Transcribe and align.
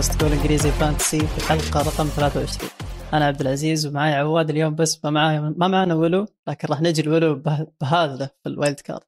بودكاست 0.00 0.20
جول 0.20 0.32
إنجليزي 0.32 0.70
fantasy 0.70 1.26
في 1.26 1.38
الحلقة 1.38 1.80
رقم 1.80 2.06
23 2.06 2.70
أنا 3.12 3.24
عبد 3.26 3.40
العزيز 3.40 3.86
ومعي 3.86 4.14
عواد 4.14 4.50
اليوم 4.50 4.74
بس 4.74 5.04
ما 5.04 5.10
معي 5.10 5.40
ما 5.40 5.68
معنا 5.68 5.94
ويلو 5.94 6.26
لكن 6.48 6.68
راح 6.68 6.80
نجي 6.80 7.02
الويلو 7.02 7.34
بهذا 7.80 8.26
في 8.42 8.48
ال 8.48 8.54
wild 8.54 8.80
card. 8.80 9.00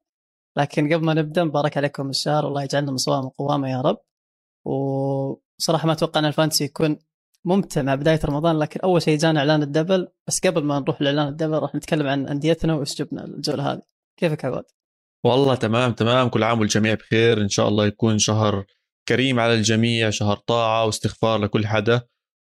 لكن 0.56 0.92
قبل 0.92 1.04
ما 1.04 1.14
نبدأ 1.14 1.44
مبارك 1.44 1.76
عليكم 1.76 2.10
الشهر 2.10 2.44
والله 2.44 2.62
يجعلنا 2.62 2.92
من 2.92 3.05
صوام 3.05 3.24
وقوامة 3.24 3.70
يا 3.70 3.80
رب. 3.80 3.98
وصراحة 4.64 5.86
ما 5.86 5.92
أتوقع 5.92 6.20
أن 6.20 6.24
ال 6.24 6.29
fantasy 6.29 6.64
يكون 6.64 6.98
ممتع 7.44 7.82
مع 7.82 7.94
بداية 7.94 8.20
رمضان 8.24 8.58
لكن 8.58 8.80
أول 8.80 9.02
شيء 9.02 9.18
جانا 9.18 9.40
إعلان 9.40 9.62
ال 9.62 9.68
double. 9.68 10.08
بس 10.26 10.40
قبل 10.46 10.64
ما 10.64 10.78
نروح 10.78 11.02
لإعلان 11.02 11.28
ال 11.28 11.33
double 11.33 11.58
راح 11.58 11.74
نتكلم 11.74 12.06
عن 12.06 12.26
أنديتنا 12.28 12.74
وإيش 12.74 12.94
جبنا 12.94 13.24
الجولة 13.24 13.72
هذه. 13.72 13.82
كيفك 14.16 14.44
عواد؟ 14.44 14.64
والله 15.24 15.54
تمام 15.54 15.92
تمام. 15.92 16.28
كل 16.28 16.42
عام 16.42 16.60
والجميع 16.60 16.94
بخير. 16.94 17.40
إن 17.40 17.48
شاء 17.48 17.68
الله 17.68 17.86
يكون 17.86 18.18
شهر 18.18 18.64
كريم 19.08 19.40
على 19.40 19.54
الجميع 19.54 20.10
شهر 20.10 20.36
طاعة 20.36 20.86
واستغفار 20.86 21.38
لكل 21.38 21.66
حدا 21.66 22.02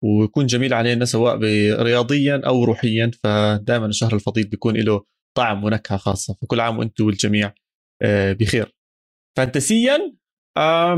ويكون 0.04 0.46
جميل 0.46 0.74
علينا 0.74 1.06
سواء 1.06 1.38
رياضيا 1.82 2.42
أو 2.46 2.64
روحيا 2.64 3.12
فدائما 3.24 3.86
الشهر 3.86 4.14
الفضيل 4.16 4.48
بيكون 4.48 4.78
له 4.78 5.06
طعم 5.38 5.64
ونكهة 5.64 5.98
خاصة. 5.98 6.34
فكل 6.42 6.60
عام 6.60 6.78
وأنتم 6.80 7.06
والجميع 7.06 7.54
آه، 8.02 8.34
بخير. 8.34 8.76
فانتسيا 9.38 10.16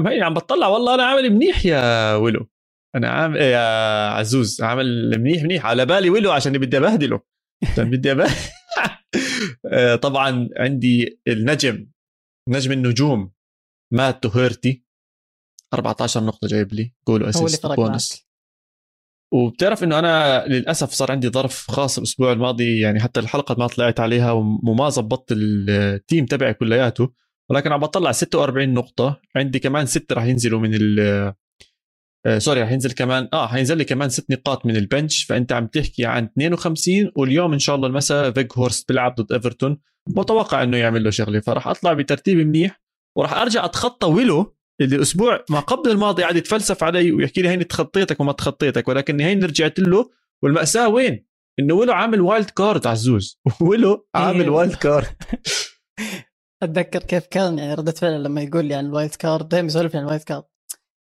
هي 0.07 0.22
عم 0.22 0.33
بطلع 0.33 0.67
والله 0.67 0.95
أنا 0.95 1.03
عامل 1.03 1.29
منيح 1.29 1.66
يا 1.66 2.16
ولو 2.16 2.47
أنا 2.95 3.09
عامل 3.09 3.38
يا 3.38 4.07
عزوز 4.09 4.61
عامل 4.61 5.19
منيح 5.19 5.44
منيح. 5.44 5.66
على 5.66 5.85
بالي 5.85 6.09
ولو 6.09 6.31
عشان 6.31 6.57
بدي 6.57 6.77
أبهدله. 6.77 7.22
بدي 7.77 8.11
ابهدل 8.11 8.33
آه، 9.73 9.95
طبعا 9.95 10.49
عندي 10.57 11.22
النجم 11.27 11.88
نجم 12.49 12.72
النجوم 12.72 13.31
مات 13.94 14.23
دوهيرتي. 14.23 14.83
14 15.73 16.23
نقطة 16.23 16.47
جايب 16.47 16.73
لي. 16.73 16.94
goal 17.07 17.23
assist 17.23 17.66
bonus 17.66 18.27
وبتعرف 19.33 19.83
إنه 19.83 20.00
أنا 20.00 20.45
للأسف 20.47 20.91
صار 20.91 21.11
عندي 21.11 21.30
ظرف 21.30 21.72
خاص 21.72 21.97
الأسبوع 21.97 22.31
الماضي 22.31 22.80
يعني 22.80 23.00
حتى 23.00 23.19
الحلقة 23.19 23.55
ما 23.59 23.67
طلعت 23.67 24.00
عليها 24.00 24.31
وما 24.31 24.89
زبطت 24.89 25.31
ال 25.31 25.50
team 25.50 26.25
تبعي 26.25 26.53
كلياته. 26.53 27.13
ولكن 27.50 27.72
عم 27.72 27.80
بطلع 27.80 28.11
46 28.11 28.73
نقطة. 28.73 29.22
عندي 29.36 29.59
كمان 29.59 29.86
ستة 29.86 30.16
راح 30.16 30.23
ينزلوا 30.23 30.59
من 30.59 30.72
ال 30.73 31.00
آه 32.25 32.38
sorry 32.38 32.61
راح 32.61 32.72
ينزل 32.72 32.91
كمان 32.91 33.30
آه 33.33 33.47
حينزل 33.47 33.78
لي 33.78 33.85
كمان 33.85 34.09
ست 34.09 34.31
نقاط 34.31 34.66
من 34.66 34.75
ال 34.75 34.82
bench. 34.82 35.23
فأنت 35.23 35.52
عم 35.52 35.67
تحكي 35.67 36.06
عن 36.06 36.23
52 36.23 37.11
واليوم 37.16 37.53
إن 37.53 37.59
شاء 37.59 37.75
الله 37.75 37.88
المساء 37.88 38.31
فيجهورست 38.31 38.88
بيلعب 38.88 39.16
ضد 39.16 39.31
إيفرتون. 39.31 39.78
متوقع 40.08 40.63
إنه 40.63 40.78
يعمل 40.78 41.03
له 41.03 41.09
شغلة. 41.09 41.39
فراح 41.39 41.67
أطلع 41.67 41.94
بترتيب 41.94 42.38
منيح. 42.38 42.81
وراح 43.17 43.33
أرجع 43.33 43.66
أتخطى 43.66 44.08
ويلو. 44.08 44.56
اللي 44.81 44.95
الأسبوع 44.95 45.45
ما 45.49 45.59
قبل 45.59 45.91
الماضي 45.91 46.21
قاعد 46.21 46.35
يتفلسف 46.35 46.83
علي 46.83 47.11
ويحكي 47.11 47.41
لي 47.41 47.49
هيني 47.49 47.63
تخطيتك 47.63 48.19
وما 48.19 48.31
تخطيتك 48.31 48.88
ولكن 48.88 49.21
هيني 49.21 49.45
رجعت 49.45 49.79
له 49.79 50.09
والمأساة 50.43 50.89
وين؟ 50.89 51.25
إنه 51.59 51.73
ويلو 51.73 51.94
عامل 51.93 52.21
wild 52.21 52.49
card 52.49 52.88
عزوز. 52.88 53.39
ويلو 53.69 54.07
عامل 54.15 54.49
wild 54.49 54.75
card 54.75 55.07
أتذكر 56.63 56.99
كيف 56.99 57.25
كان 57.25 57.59
يعني 57.59 57.73
ردة 57.73 57.91
فعله 57.91 58.17
لما 58.17 58.41
يقول 58.41 58.65
لي 58.65 58.73
عن 58.73 58.85
ال 58.85 58.91
wild 58.91 59.16
card 59.16 59.50
دائما 59.50 59.67
يسولف 59.67 59.95
عن 59.95 60.01
ال 60.01 60.06
wild 60.06 60.23
card. 60.23 60.44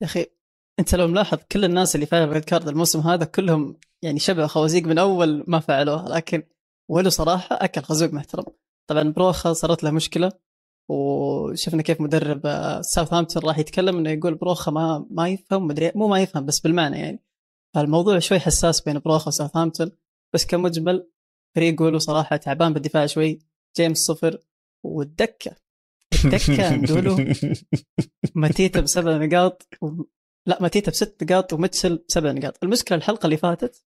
يا 0.02 0.06
أخي 0.06 0.26
أنت 0.78 0.94
لو 0.94 1.08
ملاحظ 1.08 1.38
كل 1.52 1.64
الناس 1.64 1.94
اللي 1.94 2.06
فعلوا 2.06 2.24
ال 2.24 2.28
wild 2.28 2.44
card 2.44 2.68
الموسم 2.68 3.00
هذا 3.00 3.24
كلهم 3.24 3.80
يعني 4.02 4.18
شبه 4.18 4.46
خوازيق 4.46 4.84
من 4.84 4.98
أول 4.98 5.44
ما 5.48 5.60
فعلوها 5.60 6.08
لكن 6.08 6.42
ولو 6.90 7.10
صراحة 7.10 7.58
أكل 7.60 7.82
خزوق 7.82 8.12
محترم. 8.12 8.44
طبعا 8.90 9.02
بروخا 9.02 9.52
صارت 9.52 9.84
له 9.84 9.90
مشكلة. 9.90 10.32
وشفنا 10.90 11.82
كيف 11.82 12.00
مدرب 12.00 12.40
ساوثهامبتون 12.82 13.42
راح 13.42 13.58
يتكلم 13.58 13.98
إنه 13.98 14.10
يقول 14.10 14.34
بروخا 14.34 14.70
ما 14.70 15.06
ما 15.10 15.28
يفهم 15.28 15.66
مدري 15.66 15.92
مو 15.94 16.08
ما 16.08 16.20
يفهم 16.20 16.46
بس 16.46 16.60
بالمعنى 16.60 16.98
يعني. 16.98 17.22
فالموضوع 17.74 18.18
شوي 18.18 18.40
حساس 18.40 18.80
بين 18.80 18.98
بروخا 18.98 19.28
وساوثهامبتون 19.28 19.90
بس 20.34 20.46
كمجمل 20.46 21.08
فريق 21.56 21.72
يقولوا 21.74 21.98
صراحة 21.98 22.36
تعبان 22.36 22.72
بالدفاع 22.72 23.06
شوي 23.06 23.38
جيمس 23.76 23.98
صفر 23.98 24.38
والدكه 24.84 25.56
الدكه 26.24 26.76
نقولوا 26.76 27.34
ماتيتا 28.34 28.80
بسبع 28.80 29.16
نقاط 29.16 29.68
و... 29.80 30.02
لا 30.46 30.62
ماتيتا 30.62 30.90
بست 30.90 31.22
نقاط 31.22 31.52
ومتسل 31.52 32.04
بسبع 32.08 32.32
نقاط. 32.32 32.64
المشكلة 32.64 32.98
الحلقة 32.98 33.24
اللي 33.26 33.36
فاتت 33.36 33.84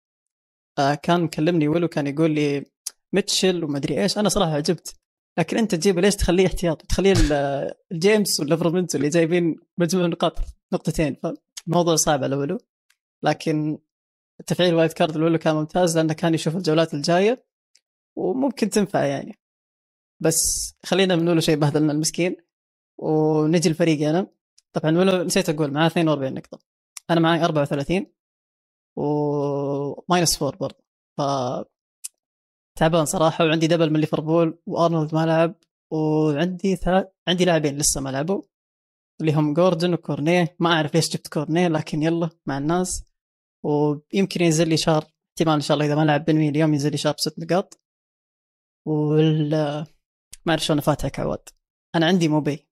آه 0.79 0.95
كان 0.95 1.21
مكلمني 1.23 1.67
ولو 1.67 1.87
كان 1.87 2.07
يقول 2.07 2.31
لي 2.31 2.65
ميتشل 3.13 3.63
ومدري 3.63 4.01
إيش. 4.03 4.17
أنا 4.17 4.29
صراحة 4.29 4.51
عجبت 4.51 5.02
لكن 5.39 5.57
انت 5.57 5.75
تجيبه 5.75 6.01
ليش 6.01 6.15
تخليه 6.15 6.47
احتياط؟ 6.47 6.81
تخليه 6.81 7.13
الجيمس 7.91 8.39
والليفرمنتو 8.39 8.97
اللي 8.97 9.09
جايبين 9.09 9.55
مجموع 9.77 10.05
نقاط 10.05 10.39
نقطتين. 10.73 11.15
فالموضوع 11.15 11.95
صعب 11.95 12.23
على 12.23 12.35
ولو. 12.35 12.57
لكن 13.23 13.77
تفعيل 14.47 14.75
wild 14.75 14.91
card 14.93 15.15
الاولى 15.15 15.37
كان 15.37 15.55
ممتاز 15.55 15.97
لأنه 15.97 16.13
كان 16.13 16.33
يشوف 16.33 16.55
الجولات 16.55 16.93
الجاية 16.93 17.45
وممكن 18.17 18.69
تنفع 18.69 19.05
يعني. 19.05 19.39
بس 20.19 20.73
خلينا 20.85 21.15
نقول 21.15 21.43
شيء 21.43 21.55
بهذلنا 21.55 21.93
المسكين 21.93 22.35
ونجي 22.97 23.69
لفريقي 23.69 24.09
أنا. 24.09 24.27
طبعا 24.73 24.97
ولو 24.97 25.23
نسيت 25.23 25.49
أقول 25.49 25.71
معاه 25.71 25.87
42 25.87 26.33
نقطة. 26.33 26.59
أنا 27.09 27.19
معي 27.19 27.45
34 27.45 28.05
و 28.95 29.20
minus 29.20 30.43
4 30.43 30.59
برضه. 30.59 30.83
ف 31.17 31.21
تعبان 32.79 33.05
صراحة 33.05 33.45
وعندي 33.45 33.67
double 33.67 33.89
من 33.89 33.99
ليفربول 33.99 34.59
وأرنولد 34.65 35.15
ما 35.15 35.25
لعب 35.25 35.55
وعندي 35.93 36.75
ثلاث 36.75 37.07
عندي 37.27 37.45
لاعبين 37.45 37.77
لسه 37.77 38.01
ما 38.01 38.09
لعبوا 38.09 38.41
اللي 39.21 39.33
هم 39.33 39.53
جوردن 39.53 39.93
وكورنيه. 39.93 40.55
ما 40.59 40.73
أعرف 40.73 40.95
ليش 40.95 41.09
جبت 41.09 41.27
كورنيه 41.27 41.67
لكن 41.67 42.03
يلا 42.03 42.29
مع 42.45 42.57
الناس. 42.57 43.05
ويمكن 43.65 44.43
ينزل 44.43 44.69
لي 44.69 44.77
شار 44.77 45.05
احتمال 45.29 45.53
إن 45.53 45.61
شاء 45.61 45.75
الله 45.75 45.85
إذا 45.85 45.95
ما 45.95 46.05
لعب 46.05 46.25
بن 46.25 46.37
مي 46.37 46.49
اليوم 46.49 46.73
ينزل 46.73 46.91
لي 46.91 46.97
شار 46.97 47.13
بست 47.13 47.39
نقاط. 47.39 47.81
وال 48.87 49.49
ما 50.45 50.49
اعرف 50.49 50.63
شلون 50.63 50.79
فاتحك 50.79 51.19
عواد. 51.19 51.49
أنا 51.95 52.05
عندي 52.05 52.27
موباي. 52.27 52.67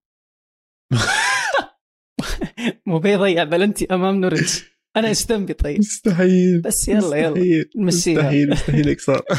موباي 2.86 3.16
ضيع 3.16 3.44
بلنتي 3.44 3.86
أمام 3.90 4.20
نورتش 4.20 4.71
أنا 4.96 5.08
إيش 5.08 5.26
ذنبي 5.26 5.52
طيب؟ 5.52 5.78
مستحيل. 5.78 6.60
بس 6.60 6.88
يلا 6.88 7.16
يلا. 7.16 7.64
مستحيل. 7.76 8.50
مستحيل 8.50 8.88
يكسر 8.88 9.22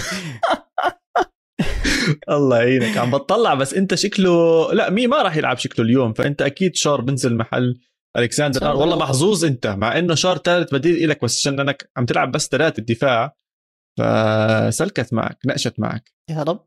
الله 2.29 2.57
يعينك. 2.57 2.97
عم 2.97 3.11
بتطلع 3.17 3.53
بس 3.53 3.73
أنت 3.73 3.95
شكله 3.95 4.67
لا 4.73 4.89
مي 4.89 5.07
ما 5.07 5.21
راح 5.21 5.37
يلعب 5.37 5.57
شكله 5.57 5.85
اليوم 5.85 6.13
فأنت 6.13 6.41
أكيد 6.41 6.75
شار 6.75 7.01
بنزل 7.01 7.35
محل 7.37 7.79
الكساندر 8.17 8.75
والله 8.75 8.97
محظوظ 8.97 9.45
أنت 9.45 9.67
مع 9.67 9.97
إنه 9.99 10.15
شار 10.15 10.37
ثالث 10.37 10.73
بديل 10.73 11.09
لك 11.09 11.23
بس 11.23 11.39
عشان 11.39 11.59
انك 11.59 11.89
عم 11.97 12.05
تلعب 12.05 12.31
بس 12.31 12.47
ثلاث 12.47 12.79
الدفاع 12.79 13.35
فسلكت 13.99 15.13
معك 15.13 15.37
نقشت 15.45 15.79
معك. 15.79 16.13
يا 16.29 16.43
رب. 16.43 16.65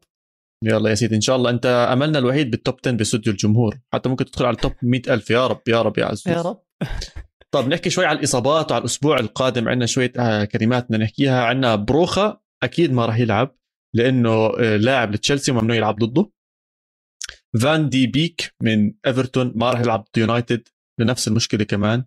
يلا 0.64 0.90
يا 0.90 0.94
سيدي 0.94 1.16
إن 1.16 1.20
شاء 1.20 1.36
الله. 1.36 1.50
أنت 1.50 1.88
أملنا 1.92 2.18
الوحيد 2.18 2.50
بال 2.50 2.61
top 2.61 2.76
10 2.84 2.92
باستوديو 2.92 3.32
الجمهور. 3.32 3.78
حتى 3.94 4.08
ممكن 4.08 4.24
تدخل 4.24 4.44
على 4.46 4.54
ال 4.54 4.59
top 4.59 4.72
100000 4.82 5.30
يا 5.30 5.46
رب 5.46 5.60
يا 5.68 5.82
رب 5.82 5.98
يا 5.98 6.04
عزوز. 6.04 6.28
يا 6.28 6.42
رب. 6.42 6.62
طب 7.54 7.68
نحكي 7.68 7.90
شوي 7.90 8.04
على 8.04 8.18
الإصابات 8.18 8.70
وعلى 8.70 8.80
الأسبوع 8.80 9.18
القادم. 9.20 9.68
عندنا 9.68 9.86
شوية 9.86 10.12
آه، 10.18 10.44
كلمات 10.44 10.84
بدنا 10.84 11.04
نحكيها. 11.04 11.44
عندنا 11.44 11.74
بروخا 11.74 12.40
أكيد 12.62 12.92
ما 12.92 13.06
راح 13.06 13.18
يلعب 13.18 13.56
لأنه 13.94 14.30
آه، 14.30 14.76
لاعب 14.76 15.14
لتشيلسي 15.14 15.52
وممنوع 15.52 15.76
يلعب 15.76 15.98
ضده. 15.98 16.30
فان 17.62 17.88
دي 17.88 18.06
بيك 18.06 18.54
من 18.62 18.94
إيفرتون 19.06 19.52
ما 19.56 19.70
راح 19.70 19.80
يلعب 19.80 20.00
ضد 20.00 20.18
يونايتد 20.18 20.68
لنفس 21.00 21.28
المشكلة 21.28 21.64
كمان. 21.64 22.04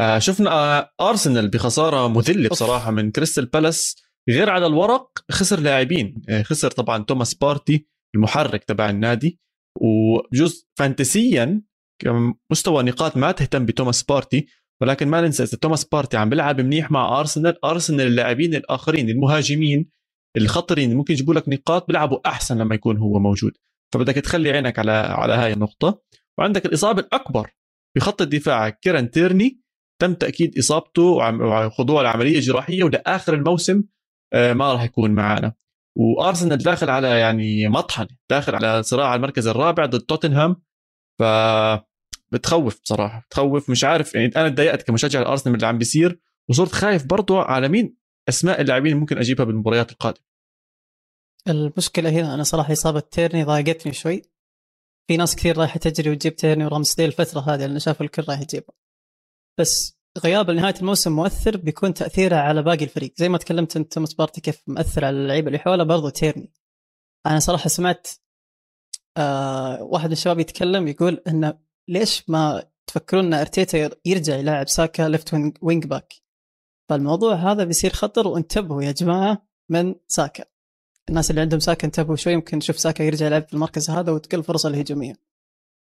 آه، 0.00 0.18
شفنا 0.18 0.80
أرسنال 1.00 1.48
بخسارة 1.48 2.08
مذلة 2.08 2.48
بصراحة 2.48 2.90
من 2.90 3.10
كريستال 3.10 3.46
بالاس. 3.46 3.96
غير 4.30 4.50
على 4.50 4.66
الورق 4.66 5.10
خسر 5.30 5.60
لاعبين. 5.60 6.22
خسر 6.42 6.70
طبعا 6.70 7.04
توماس 7.04 7.34
بارتي 7.34 7.86
المحرك 8.14 8.64
تبع 8.64 8.90
النادي. 8.90 9.40
وجزء 9.80 10.66
فانتسيا 10.78 11.62
مستوى 12.50 12.82
نقاط 12.82 13.16
ما 13.16 13.32
تهتم 13.32 13.66
بتوماس 13.66 14.02
بارتي. 14.02 14.46
ولكن 14.82 15.08
ما 15.08 15.20
ننسى 15.20 15.42
إذا 15.42 15.58
توماس 15.58 15.84
بارتي 15.84 16.16
عم 16.16 16.28
بيلعب 16.28 16.60
منيح 16.60 16.90
مع 16.90 17.20
أرسنال 17.20 17.64
أرسنال 17.64 18.06
اللاعبين 18.06 18.54
الآخرين 18.54 19.10
المهاجمين 19.10 19.90
الخطرين 20.36 20.96
ممكن 20.96 21.14
يجيبوا 21.14 21.34
لك 21.34 21.48
نقاط 21.48 21.86
بيلعبوا 21.86 22.28
أحسن 22.28 22.58
لما 22.58 22.74
يكون 22.74 22.98
هو 22.98 23.18
موجود. 23.18 23.52
فبدك 23.94 24.14
تخلي 24.14 24.50
عينك 24.50 24.78
على 24.78 24.92
على 24.92 25.32
هاي 25.32 25.52
النقطة. 25.52 26.02
وعندك 26.38 26.66
الإصابة 26.66 27.00
الأكبر 27.00 27.50
بخط 27.96 28.22
الدفاع 28.22 28.68
كيران 28.68 29.10
تيرني. 29.10 29.60
تم 30.02 30.14
تأكيد 30.14 30.58
إصابته 30.58 31.02
وخضوع 31.02 32.02
لعمليه 32.02 32.40
جراحيه 32.40 32.84
ولاخر 32.84 33.34
الموسم 33.34 33.82
آه، 34.34 34.52
ما 34.52 34.72
راح 34.72 34.82
يكون 34.82 35.10
معنا 35.10 35.52
وأرسنال 35.98 36.58
داخل 36.58 36.90
على 36.90 37.08
يعني 37.08 37.68
مطحنه 37.68 38.08
داخل 38.30 38.54
على 38.54 38.82
صراع 38.82 39.14
المركز 39.14 39.46
الرابع 39.46 39.86
ضد 39.86 40.00
توتنهام. 40.00 40.56
ف 41.20 41.22
بتخوف 42.32 42.80
بصراحة 42.82 43.20
بتخوف 43.20 43.70
مش 43.70 43.84
عارف 43.84 44.14
يعني 44.14 44.26
أنا 44.36 44.48
تضايقت 44.48 44.82
كمشجع 44.82 45.20
الأرسنال 45.20 45.52
من 45.52 45.56
اللي 45.56 45.66
عم 45.66 45.78
بيصير 45.78 46.20
وصرت 46.48 46.72
خايف 46.72 47.04
برضو 47.04 47.38
على 47.38 47.68
مين؟ 47.68 47.96
أسماء 48.28 48.60
اللاعبين 48.60 48.96
ممكن 48.96 49.18
أجيبها 49.18 49.44
بالمباريات 49.44 49.92
القادمة. 49.92 50.24
المشكلة 51.48 52.10
هنا 52.10 52.34
أنا 52.34 52.42
صراحة 52.42 52.72
إصابة 52.72 53.00
تيرني 53.00 53.44
ضايقتني 53.44 53.92
شوي. 53.92 54.22
في 55.08 55.16
ناس 55.16 55.36
كثير 55.36 55.58
رايحة 55.58 55.78
تجري 55.78 56.10
وتجيب 56.10 56.36
تيرني 56.36 56.64
ورامسديل 56.64 57.06
الفترة 57.08 57.40
هذه 57.40 57.66
لأن 57.66 57.78
شافوا 57.78 58.06
الكل 58.06 58.24
رايح 58.28 58.40
يجيبه 58.40 58.72
بس 59.58 59.98
غياب 60.24 60.50
نهايه 60.50 60.74
الموسم 60.80 61.12
مؤثر 61.12 61.56
بيكون 61.56 61.94
تأثيره 61.94 62.36
على 62.36 62.62
باقي 62.62 62.84
الفريق. 62.84 63.12
زي 63.16 63.28
ما 63.28 63.38
تكلمت 63.38 63.76
أنت 63.76 63.92
توماس 63.92 64.14
بارتي 64.14 64.40
كيف 64.40 64.62
مؤثر 64.66 65.04
على 65.04 65.16
اللعيبة 65.16 65.46
اللي 65.46 65.58
حوله 65.58 65.84
برضو 65.84 66.08
تيرني. 66.08 66.52
أنا 67.26 67.38
صراحة 67.38 67.68
سمعت 67.68 68.08
آه 69.16 69.82
واحد 69.82 70.06
من 70.06 70.12
الشباب 70.12 70.38
يتكلم 70.40 70.88
يقول 70.88 71.22
إنه 71.28 71.58
ليش 71.88 72.30
ما 72.30 72.64
تفكرون 72.86 73.24
إن 73.24 73.34
أرتيتا 73.34 73.90
يرجع 74.04 74.36
يلاعب 74.36 74.68
ساكا 74.68 75.08
left 75.08 75.34
wing 75.62 75.86
back 75.86 76.14
فالموضوع 76.88 77.34
هذا 77.34 77.64
بيصير 77.64 77.92
خطر 77.92 78.28
وانتبهوا 78.28 78.82
يا 78.82 78.92
جماعة 78.92 79.48
من 79.70 79.94
ساكا. 80.08 80.44
الناس 81.08 81.30
اللي 81.30 81.40
عندهم 81.40 81.60
ساكا 81.60 81.86
انتبهوا 81.86 82.16
شوي 82.16 82.32
يمكن 82.32 82.56
نشوف 82.56 82.78
ساكا 82.78 83.02
يرجع 83.02 83.26
يلعب 83.26 83.42
في 83.48 83.54
المركز 83.54 83.90
هذا 83.90 84.12
وتقل 84.12 84.42
فرصة 84.42 84.68
الهجوميه 84.68 85.14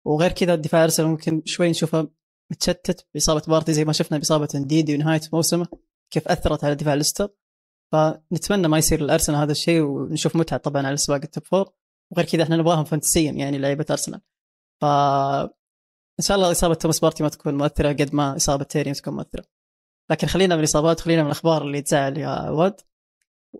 وغير 0.06 0.32
كذا 0.32 0.54
الدفاع 0.54 0.84
أرسنال 0.84 1.08
ممكن 1.08 1.42
شوي 1.44 1.70
نشوفه 1.70 2.08
متشتت 2.52 3.06
بإصابة 3.14 3.42
بارتي 3.48 3.72
زي 3.72 3.84
ما 3.84 3.92
شفنا 3.92 4.18
بإصابة 4.18 4.48
انديدي 4.54 4.94
ونهاية 4.94 5.20
موسمه 5.32 5.66
كيف 6.10 6.28
أثرت 6.28 6.64
على 6.64 6.74
دفاع 6.74 6.94
ليستر. 6.94 7.28
فنتمنى 7.92 8.68
ما 8.68 8.78
يصير 8.78 9.00
لارسنال 9.00 9.38
هذا 9.38 9.52
الشيء 9.52 9.82
ونشوف 9.82 10.36
متعة 10.36 10.58
طبعا 10.58 10.86
على 10.86 10.96
سباق 10.96 11.20
ال 11.24 11.29
top 11.29 11.44
four. 11.44 11.72
وغير 12.12 12.26
كذا 12.26 12.42
إحنا 12.42 12.56
نبغاهم 12.56 12.84
فانتسيا 12.84 13.32
يعني 13.32 13.58
لعيبة 13.58 13.86
أرسنال. 13.90 14.20
ف 14.80 14.84
إن 16.18 16.24
شاء 16.24 16.36
الله 16.36 16.50
إصابة 16.50 16.74
توماس 16.74 17.00
بارتي 17.00 17.22
ما 17.22 17.28
تكون 17.28 17.54
مؤثرة 17.54 17.88
قد 17.88 18.14
ما 18.14 18.36
إصابة 18.36 18.64
تيرني 18.64 18.92
تكون 18.92 19.14
مؤثرة. 19.14 19.44
لكن 20.10 20.26
خلينا 20.26 20.54
من 20.54 20.60
الإصابات 20.60 21.00
خلينا 21.00 21.22
من 21.22 21.26
الأخبار 21.26 21.62
اللي 21.62 21.82
تزعل 21.82 22.18
يا 22.18 22.28
عواد 22.28 22.80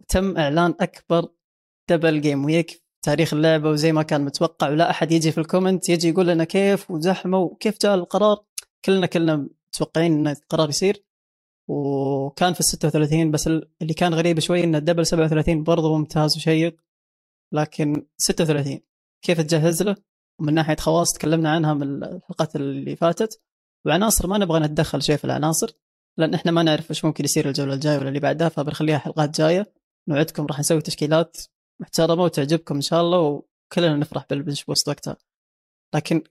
تم 0.08 0.37
إعلان 0.38 0.75
أكبر 0.81 1.28
double 1.90 2.20
game 2.20 2.44
week 2.44 2.82
بتاريخ 3.02 3.34
اللعبة 3.34 3.70
وزي 3.70 3.93
ما 3.93 4.02
كان 4.02 4.25
متوقع 4.25 4.69
ولا 4.70 4.90
أحد 4.90 5.12
يجي 5.12 5.32
في 5.32 5.38
ال 5.38 5.45
comment 5.45 5.88
يجي 5.88 6.08
يقول 6.08 6.26
لنا 6.26 6.44
كيف 6.44 6.90
وزحمة 6.90 7.38
وكيف 7.38 7.78
جاء 7.82 7.94
القرار. 7.94 8.44
كلنا 8.84 9.06
كلنا 9.06 9.49
متوقعين 9.75 10.12
إن 10.12 10.28
القرار 10.28 10.69
يصير. 10.69 11.05
وكان 11.69 12.52
في 12.52 12.60
ال 12.60 12.64
36 12.64 13.31
بس 13.31 13.46
اللي 13.46 13.94
كان 13.96 14.14
غريب 14.14 14.40
شوي 14.40 14.64
إن 14.64 14.75
ال 14.75 14.79
double 14.79 15.06
37 15.06 15.62
برضه 15.62 15.99
ممتاز 15.99 16.37
وشيق. 16.37 16.81
لكن 17.52 18.06
36 18.19 18.81
كيف 19.22 19.40
تجهز 19.40 19.82
له؟ 19.82 19.96
ومن 20.40 20.55
ناحية 20.55 20.76
خواص 20.76 21.12
تكلمنا 21.12 21.50
عنها 21.52 21.75
من 21.75 22.05
الحلقات 22.05 22.56
اللي 22.56 22.96
فاتت. 22.96 23.40
وعناصر 23.87 24.26
ما 24.26 24.38
نبغى 24.38 24.61
نتدخل 24.61 25.02
شيء 25.02 25.17
في 25.17 25.25
العناصر 25.25 25.70
لأن 26.19 26.35
إحنا 26.35 26.52
ما 26.52 26.62
نعرف 26.62 26.90
إيش 26.90 27.05
ممكن 27.05 27.25
يصير 27.25 27.49
الجولة 27.49 27.75
الجاية 27.75 27.99
ولا 27.99 28.08
اللي 28.08 28.20
بعدها 28.20 28.49
فبنخليها 28.49 28.99
حلقات 28.99 29.40
جاية. 29.40 29.73
نوعدكم 30.08 30.46
راح 30.46 30.58
نسوي 30.58 30.81
تشكيلات 30.81 31.37
محترمة 31.81 32.23
وتعجبكم 32.23 32.75
إن 32.75 32.81
شاء 32.81 33.00
الله 33.00 33.19
وكلنا 33.19 33.96
نفرح 33.96 34.26
بال 34.31 34.40
bench 34.40 34.64
boost 34.64 34.88
وقتها. 34.88 35.17
لكن 35.94 36.23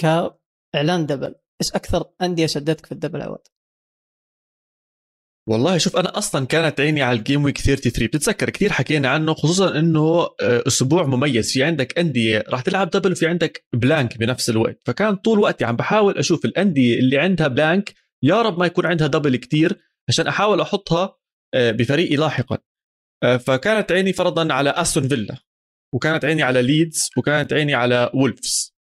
كإعلان 0.00 1.06
double 1.06 1.34
إيش 1.62 1.72
أكثر 1.72 2.10
أندية 2.22 2.46
شدتك 2.46 2.86
في 2.86 2.92
ال 2.92 2.96
double 2.96 3.22
عواد؟ 3.22 3.48
والله 5.48 5.78
شوف 5.78 5.96
أنا 5.96 6.18
أصلا 6.18 6.46
كانت 6.46 6.80
عيني 6.80 7.02
على 7.02 7.18
ال 7.18 7.23
game 7.23 7.44
week 7.44 7.58
33 7.58 8.06
بتتذكر 8.06 8.50
كثير 8.50 8.72
حكينا 8.72 9.08
عنه 9.08 9.34
خصوصا 9.34 9.78
إنه 9.78 10.20
آه، 10.42 10.62
أسبوع 10.66 11.06
مميز. 11.06 11.52
في 11.52 11.62
عندك 11.64 11.98
أندية 11.98 12.44
راح 12.48 12.60
تلعب 12.60 12.90
double 12.90 13.12
وفي 13.12 13.26
عندك 13.26 13.64
blank 13.72 14.18
بنفس 14.18 14.50
الوقت. 14.50 14.80
فكان 14.84 15.16
طول 15.16 15.38
وقتي 15.38 15.64
عم 15.64 15.76
بحاول 15.76 16.18
أشوف 16.18 16.44
الأندية 16.44 16.98
اللي 16.98 17.18
عندها 17.18 17.48
blank 17.48 17.94
يا 18.22 18.42
رب 18.42 18.58
ما 18.58 18.66
يكون 18.66 18.86
عندها 18.86 19.06
double 19.06 19.36
كتير 19.36 19.78
عشان 20.08 20.26
أحاول 20.26 20.60
أحطها 20.60 21.16
آه، 21.54 21.70
بفريقي 21.70 22.16
لاحقا. 22.16 22.58
آه، 23.22 23.36
فكانت 23.36 23.92
عيني 23.92 24.12
فرضا 24.12 24.52
على 24.52 24.70
استون 24.70 25.08
فيلا 25.08 25.36
وكانت 25.94 26.24
عيني 26.24 26.42
على 26.42 26.62
ليدز 26.62 27.10
وكانت 27.16 27.52
عيني 27.52 27.74
على 27.74 28.10
وولفز 28.14 28.77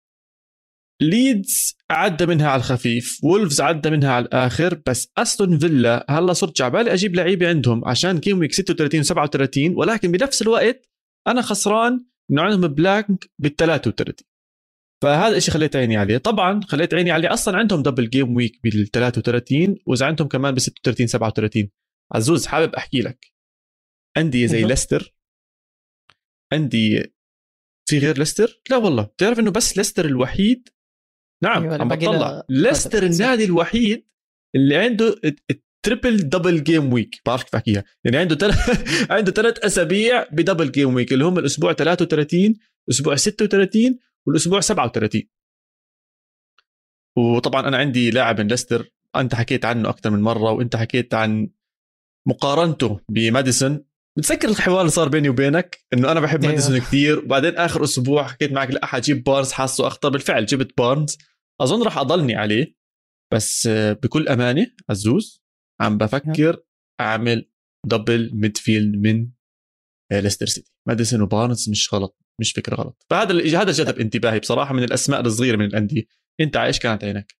ليدز 1.03 1.77
عدى 1.91 2.27
منها 2.27 2.49
على 2.49 2.61
الخفيف 2.61 3.21
وولفز 3.25 3.61
عدى 3.61 3.91
منها 3.91 4.13
على 4.13 4.25
الآخر 4.25 4.83
بس 4.87 5.13
استون 5.19 5.59
فيلا 5.59 6.07
هلا 6.11 6.33
صار 6.33 6.57
عبالي 6.57 6.93
أجيب 6.93 7.15
لعيبة 7.15 7.49
عندهم 7.49 7.89
عشان 7.89 8.21
game 8.21 8.39
week 8.39 8.53
36 8.53 9.03
و37 9.05 9.77
ولكن 9.77 10.13
بنفس 10.13 10.43
الوقت 10.43 10.89
أنا 11.27 11.43
خسران 11.43 12.05
انه 12.31 12.43
عندهم 12.43 12.75
blank 12.75 13.31
بال 13.39 13.57
33 13.57 14.15
فهذا 15.03 15.37
الشيء 15.37 15.55
خليت 15.55 15.77
عيني 15.77 15.97
عليه. 15.97 16.19
طبعا 16.19 16.61
خليت 16.69 16.95
عيني 16.95 17.11
عليه 17.11 17.33
أصلا 17.33 17.59
عندهم 17.59 17.83
double 17.83 18.11
game 18.11 18.37
week 18.37 18.61
بال 18.65 18.91
33 18.91 19.77
وإذا 19.87 20.07
عندهم 20.07 20.29
كمان 20.29 20.55
ب 20.55 20.59
36 20.59 21.07
37 21.07 21.71
عزوز 22.13 22.47
حابب 22.47 22.75
أحكي 22.75 23.01
لك. 23.01 23.33
عندي 24.17 24.49
زي 24.49 24.65
ليستر. 24.65 25.15
عندي 26.53 27.13
في 27.89 27.99
غير 27.99 28.19
ليستر؟ 28.19 28.61
لا 28.71 28.77
والله. 28.77 29.03
بتعرف 29.03 29.39
إنه 29.39 29.51
بس 29.51 29.79
ليستر 29.79 30.05
الوحيد 30.05 30.69
نعم 31.43 31.63
أيوة 31.63 31.81
عم 31.81 31.89
بطلع. 31.89 32.43
ليستر 32.49 33.03
النادي 33.03 33.45
الوحيد 33.45 34.07
اللي 34.55 34.77
عنده 34.77 35.21
triple 35.83 36.17
double 36.17 36.65
game 36.65 36.93
week 36.93 37.21
بعرف 37.27 37.43
كيف 37.43 37.55
أحكيها. 37.55 37.85
يعني 38.05 38.17
عنده 38.17 38.35
تل... 38.35 38.53
عنده 39.15 39.33
ثلاث 39.33 39.59
أسابيع 39.59 40.27
ب 40.33 40.38
double 40.38 40.73
game 40.73 40.95
week 40.95 41.13
اللي 41.13 41.25
هم 41.25 41.39
الأسبوع 41.39 41.73
33 41.73 42.55
أسبوع 42.91 43.17
36 43.17 43.99
والأسبوع 44.27 44.61
37 44.61 45.23
وطبعا 47.17 47.69
أنا 47.69 47.77
عندي 47.77 48.11
لاعب 48.11 48.41
من 48.41 48.49
ليستر 48.49 48.91
أنت 49.17 49.35
حكيت 49.35 49.65
عنه 49.65 49.89
أكثر 49.89 50.11
من 50.11 50.23
مرة 50.23 50.53
وأنت 50.53 50.77
حكيت 50.77 51.15
عن 51.15 51.51
مقارنته 52.27 53.01
بماديسون. 53.09 53.85
بتذكر 54.17 54.49
الحوار 54.49 54.81
اللي 54.81 54.91
صار 54.91 55.09
بيني 55.09 55.29
وبينك؟ 55.29 55.79
إنه 55.93 56.13
أنا 56.13 56.21
بحب. 56.21 56.45
ماديسون 56.45 56.79
كثير 56.79 57.19
وبعدين 57.19 57.57
آخر 57.57 57.85
أسبوع 57.85 58.27
حكيت 58.29 58.53
معك 58.53 58.71
لا 58.71 58.87
حجيب 58.87 59.25
بارنز 59.25 59.53
حاسه 59.53 59.87
أخطر. 59.87 60.09
بالفعل 60.09 60.47
جبت 60.47 60.79
بارنز. 60.79 61.19
أظن 61.61 61.83
راح 61.83 61.99
أضلني 61.99 62.35
عليه 62.35 62.77
بس 63.33 63.69
بكل 63.73 64.29
أمانة 64.29 64.67
عزوز 64.91 65.43
عم 65.81 65.99
بفكر 65.99 66.63
أعمل 67.01 67.51
double 67.87 68.31
midfield 68.35 68.97
من 68.97 69.29
ليستر 70.13 70.47
سيتي 70.47 70.73
ماديسون 70.89 71.23
وبارنز 71.23 71.71
مش 71.71 71.95
غلط 71.95 72.19
مش 72.41 72.53
فكرة 72.53 72.75
غلط. 72.75 73.07
فهذا 73.11 73.61
هذا 73.63 73.73
جذب 73.73 73.99
انتباهي 73.99 74.39
بصراحة 74.39 74.75
من 74.75 74.83
الأسماء 74.83 75.21
الصغيرة 75.21 75.57
من 75.57 75.65
الأندية. 75.65 76.03
أنت 76.41 76.57
إيش 76.57 76.79
كانت 76.79 77.05
عينك؟ 77.05 77.35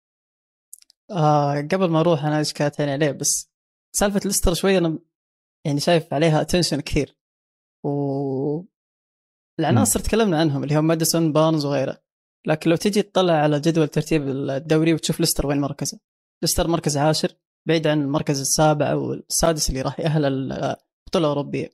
آه 1.11 1.61
قبل 1.61 1.89
ما 1.91 2.01
أروح 2.01 2.25
أنا 2.25 2.39
إيش 2.39 2.53
كانت 2.53 2.81
عيني. 2.81 2.93
عليه 2.93 3.11
بس 3.11 3.51
سالفة 3.97 4.21
ليستر 4.25 4.55
شوي 4.55 4.79
أنا 4.79 4.99
يعني 5.65 5.81
شايف 5.81 6.15
عليها 6.15 6.41
attention 6.41 6.81
كثير. 6.81 7.17
و 7.85 8.63
العناصر 9.61 10.01
تكلمنا 10.01 10.41
عنهم 10.41 10.65
اللي 10.65 10.77
هم 10.77 10.87
ماديسون 10.87 11.33
بارنز 11.33 11.65
وغيره. 11.65 12.03
لكن 12.47 12.71
لو 12.71 12.77
تجي 12.77 13.03
تطلع 13.03 13.33
على 13.33 13.61
جدول 13.61 13.89
ترتيب 13.89 14.29
الدوري 14.29 14.95
وتشوف 14.95 15.21
ليستر 15.21 15.47
وين 15.47 15.61
مركزه. 15.61 16.01
ليستر 16.43 16.69
مركز 16.69 16.97
عاشر 16.97 17.33
بعيد 17.69 17.87
عن 17.87 18.03
المركز 18.03 18.41
السابع 18.41 18.93
أو 18.93 19.13
السادس 19.13 19.69
اللي 19.69 19.83
راح 19.83 20.01
يأهل 20.01 20.25
البطولة 20.25 20.77
الأوروبية. 21.15 21.71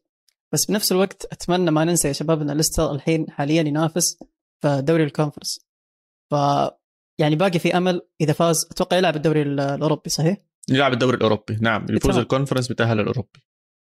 بس 0.53 0.67
بنفس 0.67 0.93
الوقت 0.93 1.25
أتمنى 1.33 1.71
ما 1.71 1.85
ننسى 1.85 2.09
يا 2.09 2.13
شباب 2.13 2.41
إن 2.41 2.51
ليستر 2.51 2.93
الحين 2.93 3.31
حاليا 3.31 3.63
ينافس 3.63 4.19
في 4.63 4.83
دوري 4.83 5.05
الكونفرنس. 5.05 5.67
ف 6.31 6.35
يعني 7.21 7.37
باقي 7.37 7.59
في 7.59 7.77
أمل 7.77 8.03
إذا 8.21 8.33
فاز 8.33 8.69
أتوقع 8.71 8.97
يلعب 8.97 9.17
الدوري 9.17 9.43
الأوروبي 9.43 10.11
صحيح؟ 10.11 10.37
يلعب 10.69 10.93
الدوري 10.93 11.17
الأوروبي 11.17 11.59
نعم. 11.61 11.87
يفوز 11.91 12.19
الكونفرنس 12.19 12.69
بتأهل 12.69 13.01
الأوروبي. 13.01 13.43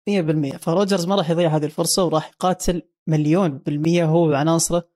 100% 0.10 0.58
فروجرز 0.58 1.06
ما 1.06 1.16
راح 1.16 1.30
يضيع 1.30 1.56
هذه 1.56 1.66
الفرصة 1.66 2.04
وراح 2.06 2.30
يقاتل 2.30 2.82
مليون 3.08 3.58
بالمية 3.58 4.06
هو 4.06 4.30
وعناصره 4.30 4.88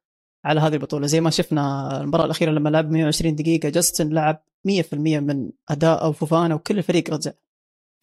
على 0.46 0.60
هذه 0.60 0.74
البطولة. 0.74 1.08
زي 1.08 1.22
ما 1.22 1.30
شفنا 1.30 2.02
المباراة 2.02 2.26
الأخيرة 2.26 2.52
لما 2.52 2.70
لعب 2.70 2.92
120 2.92 3.36
دقيقة 3.36 3.70
جاستن 3.70 4.10
لعب 4.10 4.44
100% 4.68 4.94
من 4.94 5.52
أداء 5.70 6.10
وفوفانا 6.10 6.56
وكل 6.56 6.78
الفريق 6.78 7.14
رجع. 7.14 7.32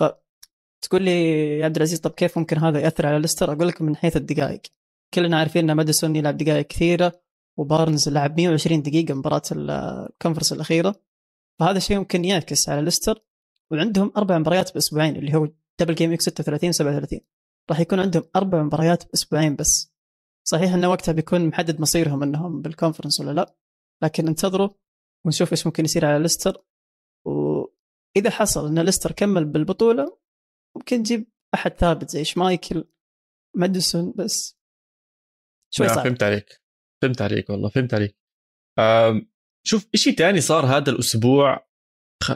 فتقول 0.01 1.03
لي 1.03 1.59
يا 1.59 1.65
عبد 1.65 1.77
العزيز 1.77 2.01
طب 2.01 2.11
كيف 2.11 2.39
ممكن 2.39 2.59
هذا 2.59 2.81
يأثر 2.81 3.07
على 3.07 3.19
ليستر؟ 3.19 3.53
أقول 3.53 3.69
لك 3.69 3.83
من 3.83 3.97
حيث 3.97 4.17
الدقائق. 4.17 4.63
كلنا 5.15 5.39
عارفين 5.39 5.71
إن 5.71 5.77
ماديسون 5.77 6.17
يلعب 6.17 6.37
دقائق 6.37 6.67
كثيرة 6.67 7.21
وبارنز 7.57 8.09
لعب 8.09 8.37
120 8.41 8.83
دقيقة 8.83 9.15
مباراة 9.15 9.43
الكونفرنس 9.53 10.53
الأخيرة. 10.53 10.95
فهذا 11.61 11.79
الشيء 11.79 11.99
ممكن 11.99 12.25
يعكس 12.25 12.69
على 12.69 12.83
ليستر. 12.83 13.23
وعندهم 13.71 14.13
أربع 14.17 14.39
مباريات 14.39 14.75
بأسبوعين 14.75 15.17
اللي 15.17 15.35
هو 15.35 15.49
double 15.81 15.95
game 15.95 16.11
week 16.11 16.21
36 16.21 16.73
37 16.73 17.21
راح 17.71 17.81
يكون 17.81 18.01
عندهم 18.01 18.25
أربع 18.37 18.63
مباريات 18.63 19.07
بأسبوعين 19.07 19.57
بس. 19.57 19.93
صحيح 20.49 20.73
إنه 20.73 20.91
وقتها 20.91 21.13
بيكون 21.13 21.49
محدد 21.49 21.81
مصيرهم 21.81 22.23
إنهم 22.23 22.63
بالكونفرنس 22.63 23.21
ولا 23.21 23.31
لا 23.31 23.57
لكن 24.03 24.29
انتظروا 24.29 24.69
ونشوف 25.27 25.53
إيش 25.53 25.67
ممكن 25.67 25.85
يصير 25.85 26.07
على 26.07 26.23
ليستر. 26.23 26.65
وإذا 27.27 28.31
حصل 28.31 28.67
إن 28.67 28.79
ليستر 28.79 29.13
كمل 29.13 29.45
بالبطولة 29.45 30.19
ممكن 30.77 30.99
نجيب 30.99 31.31
أحد 31.55 31.73
ثابت 31.73 32.11
زي 32.11 32.25
شمايكل 32.25 32.85
ماديسون 33.57 34.13
بس. 34.17 34.59
شوي 35.75 35.89
صعب. 35.89 36.05
فهمت 36.05 36.23
عليك. 36.23 36.63
فهمت 37.03 37.23
عليك 37.23 37.51
والله 37.51 37.69
فهمت 37.69 37.95
عليك. 37.95 38.17
شوف 39.67 39.89
شيء 39.95 40.15
ثاني 40.15 40.41
صار 40.41 40.67
هذا 40.67 40.91
الأسبوع 40.91 41.69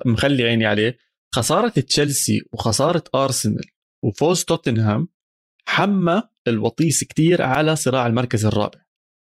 مخلي 0.07 0.45
عيني 0.45 0.67
عليه. 0.67 0.99
خسارة 1.35 1.69
تشيلسي 1.69 2.43
وخسارة 2.53 3.05
أرسنال 3.15 3.65
وفوز 4.05 4.45
توتنهام 4.45 5.09
حمى 5.69 6.23
الوطيس 6.49 7.05
كتير 7.05 7.43
على 7.43 7.77
صراع 7.77 8.07
المركز 8.07 8.47
الرابع. 8.47 8.85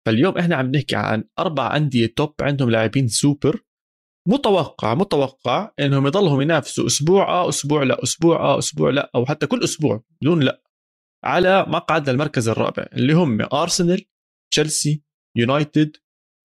فاليوم 0.05 0.37
إحنا 0.37 0.55
عم 0.55 0.71
نحكي 0.71 0.95
عن 0.95 1.23
أربع 1.39 1.75
أندية 1.75 2.13
top 2.15 2.33
عندهم 2.41 2.69
لاعبين 2.69 3.07
سوبر 3.07 3.63
متوقع 4.27 4.93
متوقع 4.93 5.71
إنهم 5.79 6.07
يضلهم 6.07 6.41
ينافسوا 6.41 6.85
أسبوع 6.85 7.29
آه 7.29 7.49
أسبوع 7.49 7.83
لا 7.83 8.03
أسبوع 8.03 8.39
آه 8.39 8.59
أسبوع 8.59 8.89
لا 8.89 9.11
أو 9.15 9.25
حتى 9.25 9.47
كل 9.47 9.63
أسبوع 9.63 10.03
بدون 10.21 10.43
لا 10.43 10.63
على 11.23 11.65
مقعد 11.67 12.09
المركز 12.09 12.49
الرابع 12.49 12.85
اللي 12.93 13.13
هم 13.13 13.41
أرسنال 13.41 14.05
تشيلسي 14.51 15.03
يونايتد 15.37 15.97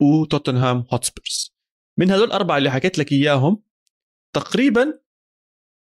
وتوتنهام 0.02 0.85
هوتسبيرز. 0.92 1.54
من 1.99 2.11
هذول 2.11 2.26
الأربعة 2.26 2.59
اللي 2.59 2.71
حكيت 2.71 2.99
لك 2.99 3.12
إياهم 3.12 3.62
تقريبا 4.35 5.01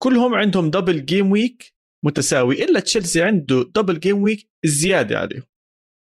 كلهم 0.03 0.35
عندهم 0.35 0.71
double 0.71 1.05
game 1.05 1.31
week 1.31 1.75
متساوي 2.05 2.65
إلا 2.65 2.81
تشيلسي 2.81 3.23
عنده 3.23 3.71
double 3.76 4.00
game 4.00 4.23
week 4.23 4.50
زياده 4.65 5.19
عليهم. 5.19 5.43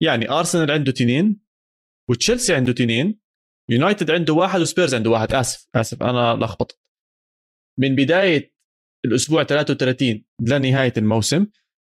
يعني 0.01 0.29
ارسنال 0.29 0.71
عنده 0.71 0.91
تنين 0.91 1.41
وتشيلسي 2.09 2.53
عنده 2.53 2.73
تنين 2.73 3.19
يونايتد 3.69 4.11
عنده 4.11 4.33
واحد 4.33 4.61
وسبيرز 4.61 4.95
عنده 4.95 5.09
واحد. 5.09 5.33
آسف 5.33 5.67
آسف 5.75 6.03
أنا 6.03 6.45
لخبطت. 6.45 6.79
من 7.79 7.95
بداية 7.95 8.55
الأسبوع 9.05 9.43
33 9.43 10.25
لنهاية 10.41 10.93
الموسم 10.97 11.47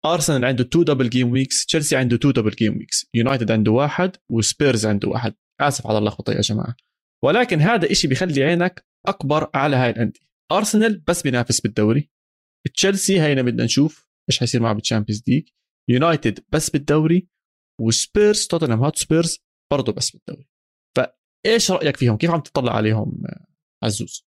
ارسنال 0.06 0.44
عنده 0.44 0.64
two 0.64 0.82
double 0.82 1.10
game 1.10 1.32
weeks 1.32 1.66
تشيلسي 1.66 1.96
عنده 1.96 2.16
two 2.16 2.30
double 2.30 2.50
game 2.50 2.78
weeks 2.78 3.06
يونايتد 3.14 3.50
عنده 3.50 3.72
واحد 3.72 4.16
وسبيرز 4.30 4.86
عنده 4.86 5.08
واحد. 5.08 5.34
آسف 5.60 5.86
على 5.86 5.98
اللخبطة 5.98 6.32
يا 6.32 6.40
جماعة. 6.40 6.76
ولكن 7.24 7.60
هذا 7.60 7.90
إشي 7.90 8.08
بيخلي 8.08 8.44
عينك 8.44 8.86
أكبر 9.06 9.50
على 9.54 9.76
هاي 9.76 9.90
الأندية. 9.90 10.29
ارسنال 10.52 10.98
بس 10.98 11.22
بينافس 11.22 11.60
بالدوري. 11.60 12.10
تشيلسي 12.74 13.20
هينا 13.20 13.42
بدنا 13.42 13.64
نشوف 13.64 14.08
إيش 14.30 14.38
حيصير 14.38 14.62
معه 14.62 14.72
بالتشامبيونز 14.72 15.22
ليج 15.28 15.48
يونايتد 15.90 16.44
بس 16.48 16.70
بالدوري. 16.70 17.28
وسبيرز 17.80 18.46
توتنهام 18.46 18.84
هوت 18.84 18.96
سبيرز 18.96 19.38
برضه 19.72 19.92
بس 19.92 20.10
بالدوري. 20.10 20.48
فإيش 20.96 21.70
رأيك 21.70 21.96
فيهم؟ 21.96 22.16
كيف 22.16 22.30
عم 22.30 22.40
تطلع 22.40 22.76
عليهم 22.76 23.22
عزوز؟ 23.84 24.26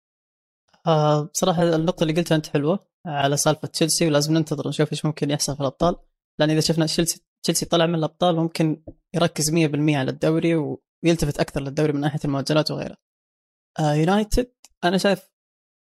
آه 0.88 1.24
بصراحة 1.24 1.76
النقطة 1.76 2.04
اللي 2.04 2.14
قلتها 2.14 2.36
أنت 2.36 2.48
حلوة 2.48 2.88
على 3.08 3.38
سالفة 3.38 3.68
تشيلسي 3.68 4.08
ولازم 4.08 4.34
ننتظر 4.34 4.68
نشوف 4.68 4.92
إيش 4.92 5.06
ممكن 5.06 5.32
يحصل 5.32 5.56
في 5.56 5.62
الأبطال. 5.62 5.96
لأن 6.40 6.50
إذا 6.50 6.60
شفنا 6.60 6.86
تشيلسي 6.86 7.26
تشيلسي 7.44 7.66
طلع 7.66 7.86
من 7.86 7.96
الأبطال 7.96 8.36
ممكن 8.36 8.84
يركز 9.16 9.52
100% 9.52 9.56
على 9.96 10.12
الدوري 10.12 10.56
ويلتفت 10.56 11.40
أكثر 11.40 11.62
للدوري 11.62 11.94
من 11.94 12.00
ناحية 12.00 12.20
المؤجلات 12.26 12.72
وغيره. 12.72 12.98
آه 13.80 13.94
يونايتد 13.94 14.54
أنا 14.84 14.98
شايف 14.98 15.33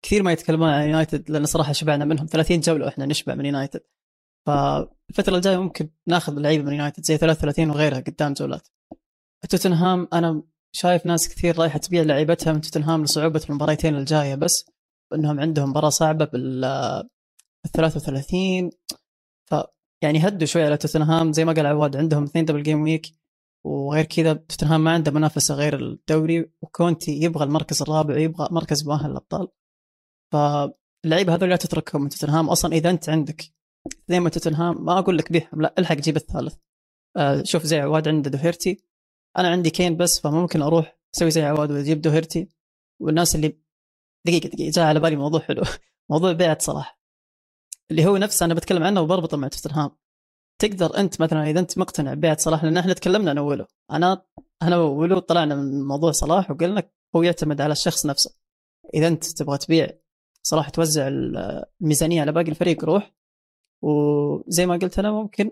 كثير 0.05 0.23
ما 0.23 0.31
يتكلمون 0.31 0.69
عن 0.69 0.87
يونايتد 0.87 1.31
لأن 1.31 1.45
صراحة 1.45 1.71
شبعنا 1.73 2.05
منهم 2.05 2.25
30 2.25 2.59
جولة 2.59 2.85
وإحنا 2.85 3.05
نشبع 3.05 3.35
من 3.35 3.45
يونايتد. 3.45 3.81
فالفترة 4.47 5.35
الجاية 5.35 5.57
ممكن 5.57 5.89
ناخذ 6.07 6.33
لعيبة 6.39 6.63
من 6.63 6.73
يونايتد 6.73 7.03
زي 7.03 7.17
33 7.17 7.69
وغيرها 7.69 7.99
قدام 7.99 8.33
جولات. 8.33 8.67
توتنهام 9.49 10.07
أنا 10.13 10.43
شايف 10.75 11.05
ناس 11.05 11.29
كثير 11.29 11.59
رايحة 11.59 11.79
تبيع 11.79 12.01
لعيبتها 12.03 12.53
من 12.53 12.61
توتنهام 12.61 13.03
لصعوبة 13.03 13.41
المباريتين 13.49 13.95
الجاية 13.95 14.35
بس 14.35 14.65
إنهم 15.13 15.39
عندهم 15.39 15.69
مباراة 15.69 15.89
صعبة 15.89 16.25
بال 16.25 16.61
33 17.73 18.69
ف 19.49 19.55
يعني 20.03 20.27
هدوا 20.27 20.47
شوي 20.47 20.63
على 20.63 20.77
توتنهام 20.77 21.33
زي 21.33 21.45
ما 21.45 21.53
قال 21.53 21.65
عواد 21.65 21.95
عندهم 21.95 22.23
اثنين 22.23 22.45
double 22.45 22.63
game 22.63 22.81
week 22.81 23.07
وغير 23.65 24.05
كذا 24.05 24.33
توتنهام 24.33 24.83
ما 24.83 24.91
عنده 24.91 25.11
منافسة 25.11 25.55
غير 25.55 25.79
الدوري 25.79 26.51
وكونتي 26.61 27.11
يبغى 27.11 27.43
المركز 27.43 27.81
الرابع 27.81 28.13
ويبغى 28.13 28.47
مركز 28.51 28.87
مؤهل 28.87 29.11
الابطال 29.11 29.47
فاللعيبه 30.31 31.35
هذول 31.35 31.49
لا 31.49 31.55
تتركهم 31.55 32.01
من 32.01 32.09
توتنهام. 32.09 32.49
أصلا 32.49 32.73
إذا 32.73 32.89
أنت 32.89 33.09
عندك 33.09 33.43
اثنين 34.05 34.21
من 34.21 34.31
توتنهام 34.31 34.85
ما 34.85 34.99
أقول 34.99 35.17
لك 35.17 35.31
بيعهم 35.31 35.61
لا 35.61 35.73
إلحق 35.79 35.95
جيب 35.95 36.15
الثالث. 36.15 36.55
آه 37.17 37.43
شوف 37.43 37.63
زي 37.63 37.79
عواد 37.79 38.07
عنده 38.07 38.29
دوهيرتي. 38.29 38.83
أنا 39.37 39.49
عندي 39.49 39.69
كين 39.69 39.97
بس 39.97 40.19
فممكن 40.19 40.61
أروح 40.61 40.99
أسوي 41.15 41.31
زي 41.31 41.43
عواد 41.43 41.71
وأجيب 41.71 42.01
دوهيرتي. 42.01 42.49
والناس 43.01 43.35
اللي 43.35 43.57
دقيقة 44.27 44.49
دقيقة 44.49 44.71
جاء 44.71 44.85
على 44.85 44.99
بالي 44.99 45.15
موضوع 45.15 45.39
حلو. 45.39 45.63
موضوع 46.11 46.31
بيعة 46.31 46.57
صلاح. 46.59 46.99
اللي 47.91 48.05
هو 48.05 48.17
نفسه 48.17 48.45
أنا 48.45 48.53
بتكلم 48.53 48.83
عنه 48.83 49.01
وبربطه 49.01 49.37
مع 49.37 49.47
توتنهام. 49.47 49.91
تقدر 50.61 50.97
أنت 50.97 51.21
مثلا 51.21 51.49
إذا 51.49 51.59
أنت 51.59 51.77
مقتنع 51.77 52.13
ببيعه 52.13 52.37
صلاح 52.37 52.63
لأن 52.63 52.77
إحنا 52.77 52.93
تكلمنا 52.93 53.31
أنا 53.31 53.41
وولو 53.41 53.65
أنا 53.91 54.25
أنا 54.61 54.77
وولو 54.77 55.19
طلعنا 55.19 55.55
من 55.55 55.83
موضوع 55.87 56.11
صلاح 56.11 56.51
وقلنا 56.51 56.83
هو 57.15 57.23
يعتمد 57.23 57.61
على 57.61 57.71
الشخص 57.71 58.05
نفسه. 58.05 58.35
إذا 58.93 59.07
أنت 59.07 59.25
تبغى 59.25 59.57
تبيع 59.57 59.89
صلاح 60.43 60.69
توزع 60.69 61.07
الميزانية 61.07 62.21
على 62.21 62.31
باقي 62.31 62.49
الفريق 62.49 62.85
روح. 62.85 63.13
وزي 63.81 64.65
ما 64.65 64.77
قلت 64.77 64.99
أنا 64.99 65.11
ممكن 65.11 65.51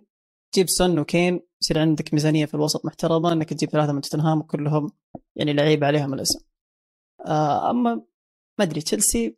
تجيب 0.51 0.69
سون 0.69 0.99
وكين 0.99 1.41
يصير 1.61 1.79
عندك 1.79 2.13
ميزانية 2.13 2.45
في 2.45 2.53
الوسط 2.53 2.85
محترمة 2.85 3.33
إنك 3.33 3.49
تجيب 3.49 3.69
ثلاثة 3.69 3.93
من 3.93 4.01
توتنهام 4.01 4.39
وكلهم 4.39 4.91
يعني 5.35 5.53
لعيبه 5.53 5.87
عليهم 5.87 6.13
الأسم. 6.13 6.39
آه، 7.25 7.69
أما 7.69 7.95
ما 8.59 8.65
أدري 8.65 8.81
تشيلسي 8.81 9.37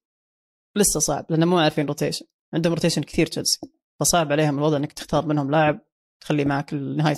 لسه 0.77 0.99
صعب 0.99 1.25
لأنه 1.29 1.45
مو 1.45 1.57
عارفين 1.57 1.85
rotation 1.85 2.25
عندهم 2.53 2.73
rotation 2.73 3.01
كثير 3.03 3.25
تشيلسي 3.25 3.59
فصعب 3.99 4.31
عليهم 4.31 4.57
الوضع 4.57 4.77
إنك 4.77 4.93
تختار 4.93 5.25
منهم 5.25 5.51
لاعب 5.51 5.81
تخليه 6.21 6.45
معك 6.45 6.73
لنهايه 6.73 7.17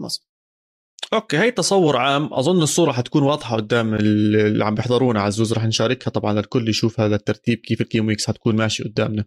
الموسم. 0.00 0.31
okay 1.12 1.38
هي 1.38 1.50
تصور 1.50 1.96
عام. 1.96 2.34
أظن 2.34 2.62
الصورة 2.62 2.92
حتكون 2.92 3.22
واضحة 3.22 3.56
قدام 3.56 3.94
اللي 3.94 4.64
عم 4.64 4.74
بيحضرونا. 4.74 5.20
عزوز 5.20 5.52
رح 5.52 5.64
نشاركها 5.64 6.10
طبعا 6.10 6.32
للكل 6.32 6.68
يشوف 6.68 7.00
هذا 7.00 7.16
الترتيب 7.16 7.58
كيف 7.58 7.80
ال 7.80 7.85
game 7.85 8.06
weeks 8.06 8.26
حتكون 8.26 8.56
ماشي 8.56 8.84
قدامنا. 8.84 9.24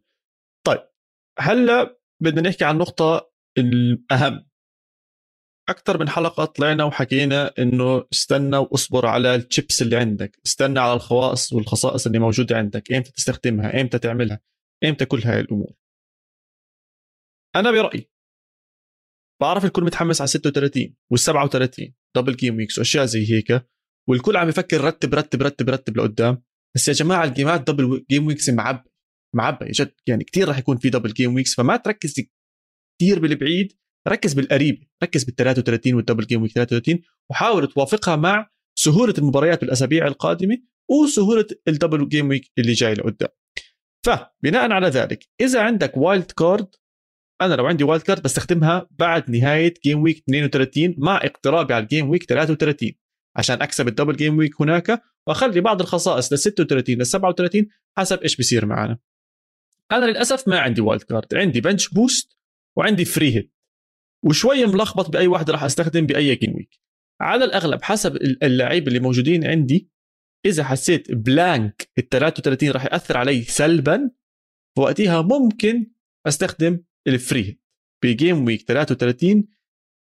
طيب 0.65 0.82
هلأ 1.39 2.00
بدنا 2.24 2.50
نحكي 2.50 2.65
عن 2.65 2.75
النقطه 2.75 3.32
الأهم. 3.58 4.46
أكثر 5.70 6.00
من 6.00 6.10
حلقة 6.10 6.46
طلعنا 6.46 6.84
وحكينا 6.84 7.54
إنه 7.60 8.06
استنى 8.13 8.58
واصبر 8.58 9.06
على 9.06 9.36
الشيبس 9.36 9.82
اللي 9.82 9.96
عندك. 9.96 10.39
استنى 10.46 10.80
على 10.80 10.94
الخواص 10.94 11.54
والخصائص 11.54 12.06
اللي 12.06 12.20
موجودة 12.20 12.58
عندك. 12.58 12.92
إمتى 12.92 13.12
تستخدمها؟ 13.12 13.82
إمتى 13.82 14.00
تعملها؟ 14.00 14.39
إمتى 14.84 15.06
كل 15.06 15.22
هاي 15.24 15.39
الأمور؟ 15.39 15.74
أنا 17.56 17.72
برأيي 17.72 18.10
بعرف 19.42 19.65
الكل 19.65 19.84
متحمس 19.84 20.22
على 20.22 20.27
36 20.27 20.96
وال 21.12 21.20
37 21.20 21.94
double 22.18 22.36
game 22.36 22.58
weeks 22.58 22.78
وأشياء 22.77 23.06
زي 23.06 23.32
هيك. 23.32 23.68
والكل 24.10 24.38
عم 24.38 24.50
يفكر 24.50 24.82
رتب 24.82 25.15
رتب 25.15 25.44
رتب 25.44 25.70
رتب 25.70 25.98
لقدام. 25.98 26.44
بس 26.75 26.88
يا 26.88 26.94
جماعة 26.94 27.24
الجيمات 27.24 27.72
double 27.72 28.06
game 28.12 28.28
weeks 28.28 28.50
معبى 28.50 28.89
معبى 29.36 29.65
جد. 29.72 29.94
يعني 30.08 30.24
كثير 30.24 30.48
راح 30.48 30.58
يكون 30.58 30.77
في 30.77 30.89
double 30.90 31.14
game 31.14 31.36
weeks 31.36 31.56
فما 31.56 31.77
تركز 31.77 32.13
كثير 33.00 33.20
بالبعيد. 33.20 33.74
ركز 34.08 34.34
بالقريب 34.34 34.84
ركز 35.04 35.24
بال 35.24 35.36
33 35.36 35.94
وال 35.94 36.02
double 36.02 36.25
game 36.25 36.42
week 36.42 36.52
33 36.51 37.01
وحاول 37.32 37.68
توافقها 37.68 38.15
مع 38.15 38.50
سهولة 38.80 39.13
المباريات 39.18 39.62
بالأسابيع 39.62 40.08
القادمة 40.08 40.58
وسهولة 40.92 41.46
ال 41.68 41.74
double 41.74 42.10
game 42.10 42.30
week 42.30 42.52
اللي 42.58 42.74
جاي 42.74 42.94
لقدام. 42.94 43.30
فبناء 44.06 44.72
على 44.72 44.88
ذلك 44.88 45.27
إذا 45.42 45.62
عندك 45.62 45.98
wild 45.98 46.32
card 46.32 46.75
أنا 47.42 47.54
لو 47.54 47.65
عندي 47.65 47.84
wild 47.84 48.04
card 48.04 48.22
بستخدمها 48.22 48.88
بعد 48.92 49.30
نهاية 49.30 49.74
game 49.84 50.04
week 50.04 50.18
32 50.18 50.96
مع 50.98 51.18
اقترابي 51.18 51.74
على 51.74 51.84
ال 51.84 51.89
game 51.89 52.10
week 52.10 52.24
33 52.24 52.92
عشان 53.36 53.62
أكسب 53.62 53.88
ال 53.88 53.92
double 53.92 54.16
game 54.16 54.38
week 54.38 54.62
هناك 54.62 55.01
وأخلي 55.27 55.62
بعض 55.62 55.82
الخصائص 55.82 56.32
لل 56.32 56.39
36 56.39 56.96
لل 56.96 57.06
37 57.06 57.68
حسب 57.98 58.20
إيش 58.20 58.36
بيصير 58.36 58.65
معنا. 58.65 58.98
أنا 59.92 60.06
للأسف 60.06 60.48
ما 60.48 60.60
عندي 60.60 60.82
wild 60.82 61.04
card 61.04 61.36
عندي 61.36 61.62
bench 61.62 61.90
boost 61.90 62.38
وعندي 62.77 63.06
free 63.06 63.36
hit 63.36 63.54
وشوي 64.24 64.65
ملخبط 64.65 65.10
بأي 65.10 65.27
واحدة 65.27 65.54
راح 65.54 65.63
أستخدم 65.63 66.06
بأي 66.06 66.36
game 66.36 66.56
week 66.56 66.80
على 67.22 67.46
الأغلب 67.46 67.84
حسب 67.84 68.15
اللعيبه 68.44 68.88
اللي 68.88 69.00
موجودين 69.00 69.48
عندي 69.48 69.89
إذا 70.46 70.63
حسيت 70.63 71.12
blank 71.12 71.90
ال 71.98 72.10
33 72.10 72.72
راح 72.72 72.86
يأثر 72.86 73.18
علي 73.18 73.44
سلبا 73.44 74.12
فوقتها 74.77 75.22
ممكن 75.22 75.92
أستخدم 76.27 76.84
ال 77.08 77.18
free 77.18 77.60
ب 78.04 78.12
game 78.12 78.46
week 78.46 78.62
33 78.62 79.48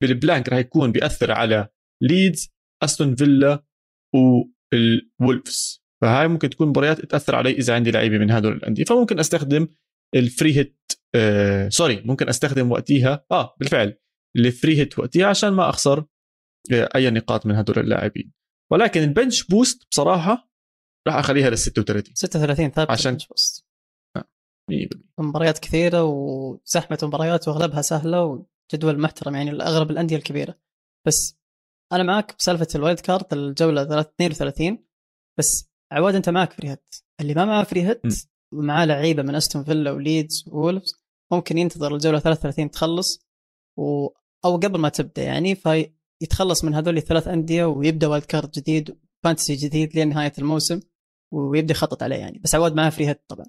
بال 0.01 0.15
blank 0.15 0.49
راح 0.49 0.59
يكون 0.59 0.91
بيأثر 0.91 1.31
على 1.31 1.69
ليدز 2.03 2.49
استون 2.83 3.15
فيلا 3.15 3.63
والولفز 4.15 5.85
فهاي 6.01 6.27
ممكن 6.27 6.49
تكون 6.49 6.67
مباريات 6.67 7.05
تأثر 7.05 7.35
علي 7.35 7.51
إذا 7.51 7.75
عندي 7.75 7.91
لعيبة 7.91 8.17
من 8.17 8.31
هذول 8.31 8.53
الأندية. 8.53 8.83
فممكن 8.83 9.19
أستخدم 9.19 9.67
ال 10.15 10.24
free 10.24 10.57
hit 10.57 10.91
آه 11.15 11.69
sorry 11.69 12.01
ممكن 12.05 12.29
أستخدم 12.29 12.71
وقتها 12.71 13.25
آه 13.31 13.55
بالفعل 13.59 13.97
ال 14.37 14.45
free 14.45 14.77
hit 14.77 14.99
وقتها 14.99 15.25
عشان 15.25 15.49
ما 15.49 15.69
أخسر 15.69 16.05
آه، 16.73 16.89
أي 16.95 17.09
نقاط 17.09 17.45
من 17.45 17.55
هدول 17.55 17.79
اللاعبين. 17.79 18.33
ولكن 18.71 19.03
ال 19.03 19.10
bench 19.10 19.43
boost 19.43 19.87
بصراحة 19.91 20.51
راح 21.07 21.15
أخليها 21.15 21.49
لل 21.49 21.57
36 21.57 22.15
36 22.15 22.71
ثابت 22.71 22.91
عشان 22.91 23.17
boost. 23.29 23.65
مباريات 25.19 25.59
كثيرة 25.59 26.03
وزحمة 26.03 26.99
مباريات 27.03 27.47
وأغلبها 27.47 27.81
سهلة 27.81 28.45
وجدول 28.73 28.99
محترم 28.99 29.35
يعني 29.35 29.51
اغلب 29.51 29.91
الأندية 29.91 30.15
الكبيرة. 30.15 30.55
بس 31.07 31.37
أنا 31.91 32.03
معك 32.03 32.35
بسالفة 32.39 32.67
ال 32.75 32.80
wild 32.80 32.99
card 32.99 33.33
الجولة 33.33 33.99
32 33.99 34.85
بس 35.39 35.69
عواد 35.91 36.15
أنت 36.15 36.29
معك 36.29 36.53
free 36.53 36.69
hit 36.69 36.95
اللي 37.21 37.33
ما 37.33 37.45
معاه 37.45 37.63
free 37.63 37.83
hit 37.87 38.01
ومعاه 38.53 38.85
لعيبة 38.85 39.23
من 39.23 39.35
أستون 39.35 39.63
فيلا 39.63 39.91
وليدز 39.91 40.43
وولفز 40.47 41.05
ممكن 41.31 41.57
ينتظر 41.57 41.95
الجولة 41.95 42.19
33 42.19 42.71
تخلص 42.71 43.27
و... 43.77 44.07
أو 44.45 44.57
قبل 44.57 44.79
ما 44.79 44.89
تبدأ 44.89 45.23
يعني 45.23 45.55
فيتخلص 45.55 46.63
من 46.63 46.73
هذول 46.73 46.97
الثلاث 46.97 47.27
أندية 47.27 47.65
ويبدأ 47.65 48.07
wild 48.07 48.25
card 48.25 48.51
جديد 48.51 48.99
fantasy 49.23 49.55
جديد 49.55 49.97
لنهاية 49.97 50.33
الموسم 50.37 50.79
ويبدأ 51.33 51.71
يخطط 51.71 52.03
عليه 52.03 52.15
يعني. 52.15 52.39
بس 52.39 52.55
عواد 52.55 52.75
معاه 52.75 52.89
free 52.89 53.07
hit 53.07 53.21
طبعا. 53.27 53.45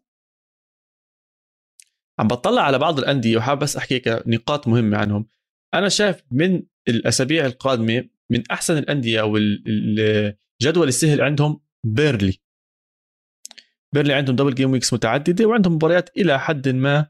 عم 2.18 2.28
بطلع 2.28 2.62
على 2.62 2.78
بعض 2.78 2.98
الأندية 2.98 3.36
وحاب 3.36 3.58
بس 3.58 3.76
أحكي 3.76 4.02
نقاط 4.26 4.68
مهمة 4.68 4.98
عنهم. 4.98 5.26
أنا 5.74 5.88
شايف 5.88 6.22
من 6.30 6.62
الأسابيع 6.88 7.46
القادمة 7.46 8.04
من 8.30 8.42
أحسن 8.50 8.78
الأندية 8.78 9.20
أو 9.20 9.36
الجدول 9.36 10.88
السهل 10.88 11.20
عندهم 11.20 11.60
بيرنلي. 11.84 12.38
بيرنلي 13.94 14.14
عندهم 14.14 14.36
double 14.36 14.54
game 14.54 14.72
weeks 14.72 14.92
متعددة 14.92 15.46
وعندهم 15.46 15.74
مباريات 15.74 16.16
إلى 16.16 16.40
حد 16.40 16.68
ما 16.68 17.06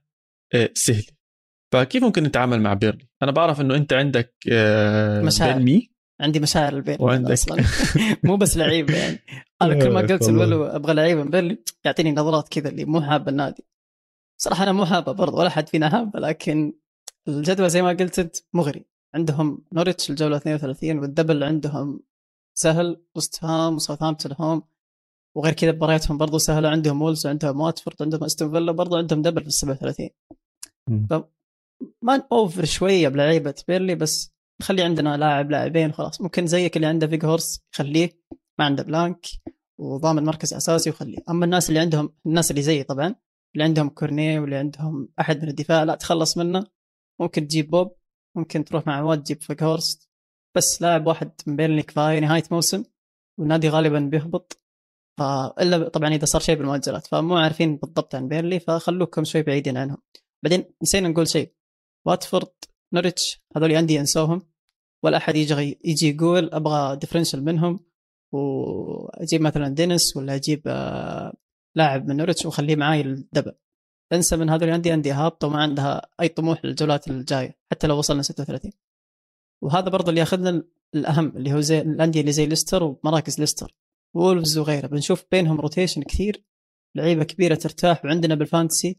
آه، 0.54 0.70
سهلة. 0.74 1.16
فكيف 1.72 2.02
ممكن 2.02 2.22
نتعامل 2.22 2.60
مع 2.60 2.74
بيرنلي؟ 2.74 3.08
أنا 3.22 3.30
بعرف 3.30 3.60
إنه 3.60 3.74
أنت 3.74 3.92
عندك 3.92 4.34
آه، 4.52 5.22
مشاعر 5.22 5.58
مي 5.58 5.90
عندي 6.20 6.40
مشاعر 6.40 6.76
البيرنلي 6.76 7.04
وعندك. 7.04 7.30
أصلا. 7.30 7.64
مو 8.24 8.36
بس 8.36 8.56
لعيبه 8.56 8.96
يعني. 8.96 9.18
أنا 9.62 9.74
كل 9.74 9.90
ما 9.90 10.00
قلت 10.00 10.28
له 10.28 10.64
أبغى 10.64 10.94
لعيبه 10.94 11.22
من 11.22 11.30
بيرنلي 11.30 11.58
يعطيني 11.84 12.12
نظرات 12.12 12.48
كذا 12.48 12.68
اللي 12.68 12.84
مو 12.84 13.00
حابه 13.02 13.30
النادي. 13.30 13.64
صراحة 14.38 14.62
أنا 14.62 14.72
مو 14.72 14.84
حابه 14.86 15.12
برضه 15.12 15.38
ولا 15.38 15.48
حد 15.50 15.68
فينا 15.68 15.90
حابه 15.90 16.20
لكن 16.20 16.72
الجدول 17.28 17.70
زي 17.70 17.82
ما 17.82 17.88
قلت 17.88 18.18
أنت 18.18 18.36
مغري. 18.52 18.84
عندهم 19.14 19.64
نوريتش 19.72 20.10
الجولة 20.10 20.36
32 20.36 20.98
وال 20.98 21.09
double 21.09 21.42
عندهم 21.44 22.00
سهل 22.58 23.04
وست 23.16 23.44
هام 23.44 23.74
وساوثهامبتون 23.74 24.32
home 24.40 24.62
وغير 25.36 25.52
كذا 25.52 25.72
مبارياتهم 25.72 26.18
برضو 26.18 26.38
سهلة. 26.38 26.68
عندهم 26.68 27.02
وولفز 27.02 27.26
عندهم 27.26 27.60
واتفورد 27.60 27.96
عندهم 28.02 28.24
أستون 28.24 28.50
فيلا 28.50 28.72
برضو 28.72 28.96
عندهم 28.96 29.22
double 29.22 29.40
في 29.40 29.46
ال 29.46 29.52
37 29.52 30.10
ما 32.02 32.22
أوفر 32.32 32.64
شوية 32.64 33.08
بلعيبة 33.08 33.54
بيرنلي 33.68 33.94
بس 33.94 34.32
نخلي 34.60 34.82
عندنا 34.82 35.16
لاعب 35.16 35.50
لاعبين 35.50 35.92
خلاص 35.92 36.20
ممكن 36.20 36.46
زيك 36.46 36.76
اللي 36.76 36.86
عنده 36.86 37.06
فيجهورست 37.06 37.60
خليه 37.74 38.10
ما 38.58 38.64
عنده 38.64 38.82
blank 38.82 39.26
وضامن 39.80 40.24
مركز 40.24 40.54
أساسي 40.54 40.90
وخليه 40.90 41.18
أما 41.30 41.44
الناس 41.44 41.68
اللي 41.68 41.80
عندهم 41.80 42.12
الناس 42.26 42.50
اللي 42.50 42.62
زيي 42.62 42.82
طبعا 42.82 43.14
اللي 43.56 43.64
عندهم 43.64 43.88
كورنيه 43.88 44.40
واللي 44.40 44.56
عندهم 44.56 45.08
أحد 45.20 45.42
من 45.42 45.48
الدفاع 45.48 45.82
لا 45.82 45.94
تخلص 45.94 46.38
منه. 46.38 46.66
ممكن 47.20 47.48
تجيب 47.48 47.70
بوب 47.70 47.96
ممكن 48.36 48.64
تروح 48.64 48.86
مع 48.86 48.96
عواد 48.96 49.22
تجيب 49.22 49.42
فيجهورست. 49.42 50.10
بس 50.56 50.82
لاعب 50.82 51.06
واحد 51.06 51.30
من 51.46 51.56
بيرنلي 51.56 51.82
كفايه 51.82 52.18
نهاية 52.18 52.42
موسم 52.50 52.84
والنادي 53.38 53.68
غالبا 53.68 53.98
بيهبط. 53.98 54.62
فإلا 55.18 55.88
طبعا 55.88 56.14
إذا 56.14 56.24
صار 56.24 56.40
شيء 56.40 56.56
بالمؤجلات 56.56 57.06
فمو 57.06 57.36
عارفين 57.36 57.76
بالضبط 57.76 58.14
عن 58.14 58.28
بيرنلي 58.28 58.60
فخلوكم 58.60 59.24
شوي 59.24 59.42
بعيدين 59.42 59.76
عنهم. 59.76 59.98
بعدين 60.44 60.64
نسينا 60.82 61.08
نقول 61.08 61.28
شيء. 61.28 61.52
واتفورد 62.06 62.52
نوريتش 62.92 63.40
هذول 63.56 63.72
انديه 63.72 64.00
أنسوهم. 64.00 64.42
ولا 65.04 65.16
أحد 65.16 65.36
يجي 65.36 65.78
يجي 65.84 66.08
يقول 66.08 66.50
أبغى 66.52 66.96
differential 66.96 67.44
منهم. 67.44 67.80
وأجيب 68.32 69.40
مثلا 69.40 69.68
دينيس 69.68 70.16
ولا 70.16 70.34
أجيب 70.34 70.62
آه، 70.66 71.34
لاعب 71.76 72.08
من 72.08 72.16
نوريتش 72.16 72.46
واخليه 72.46 72.76
معاي 72.76 73.00
ال 73.00 73.08
double 73.08 73.52
انسى 74.12 74.36
من 74.36 74.50
هذول 74.50 74.68
الانديه 74.68 74.94
انديه 74.94 75.26
هابطه 75.26 75.46
وما 75.46 75.62
عندها 75.62 76.08
أي 76.20 76.28
طموح 76.28 76.64
للجولات 76.64 77.08
الجاية 77.08 77.58
حتى 77.72 77.86
لو 77.86 77.98
وصلنا 77.98 78.22
36 78.22 78.72
وهذا 79.62 79.88
برضه 79.88 80.08
اللي 80.08 80.20
ياخذنا 80.20 80.62
الأهم 80.94 81.36
اللي 81.36 81.52
هو 81.52 81.60
زي 81.60 81.80
الأندية 81.80 82.20
اللي 82.20 82.32
زي 82.32 82.46
ليستر 82.46 82.82
ومراكز 82.82 83.40
ليستر. 83.40 83.74
وولفز 84.14 84.58
وغيره. 84.58 84.86
بنشوف 84.86 85.24
بينهم 85.30 85.60
rotation 85.60 86.02
كثير 86.02 86.44
لعيبة 86.94 87.24
كبيرة 87.24 87.54
ترتاح. 87.54 88.04
وعندنا 88.04 88.34
بال 88.34 88.48
fantasy 88.48 88.98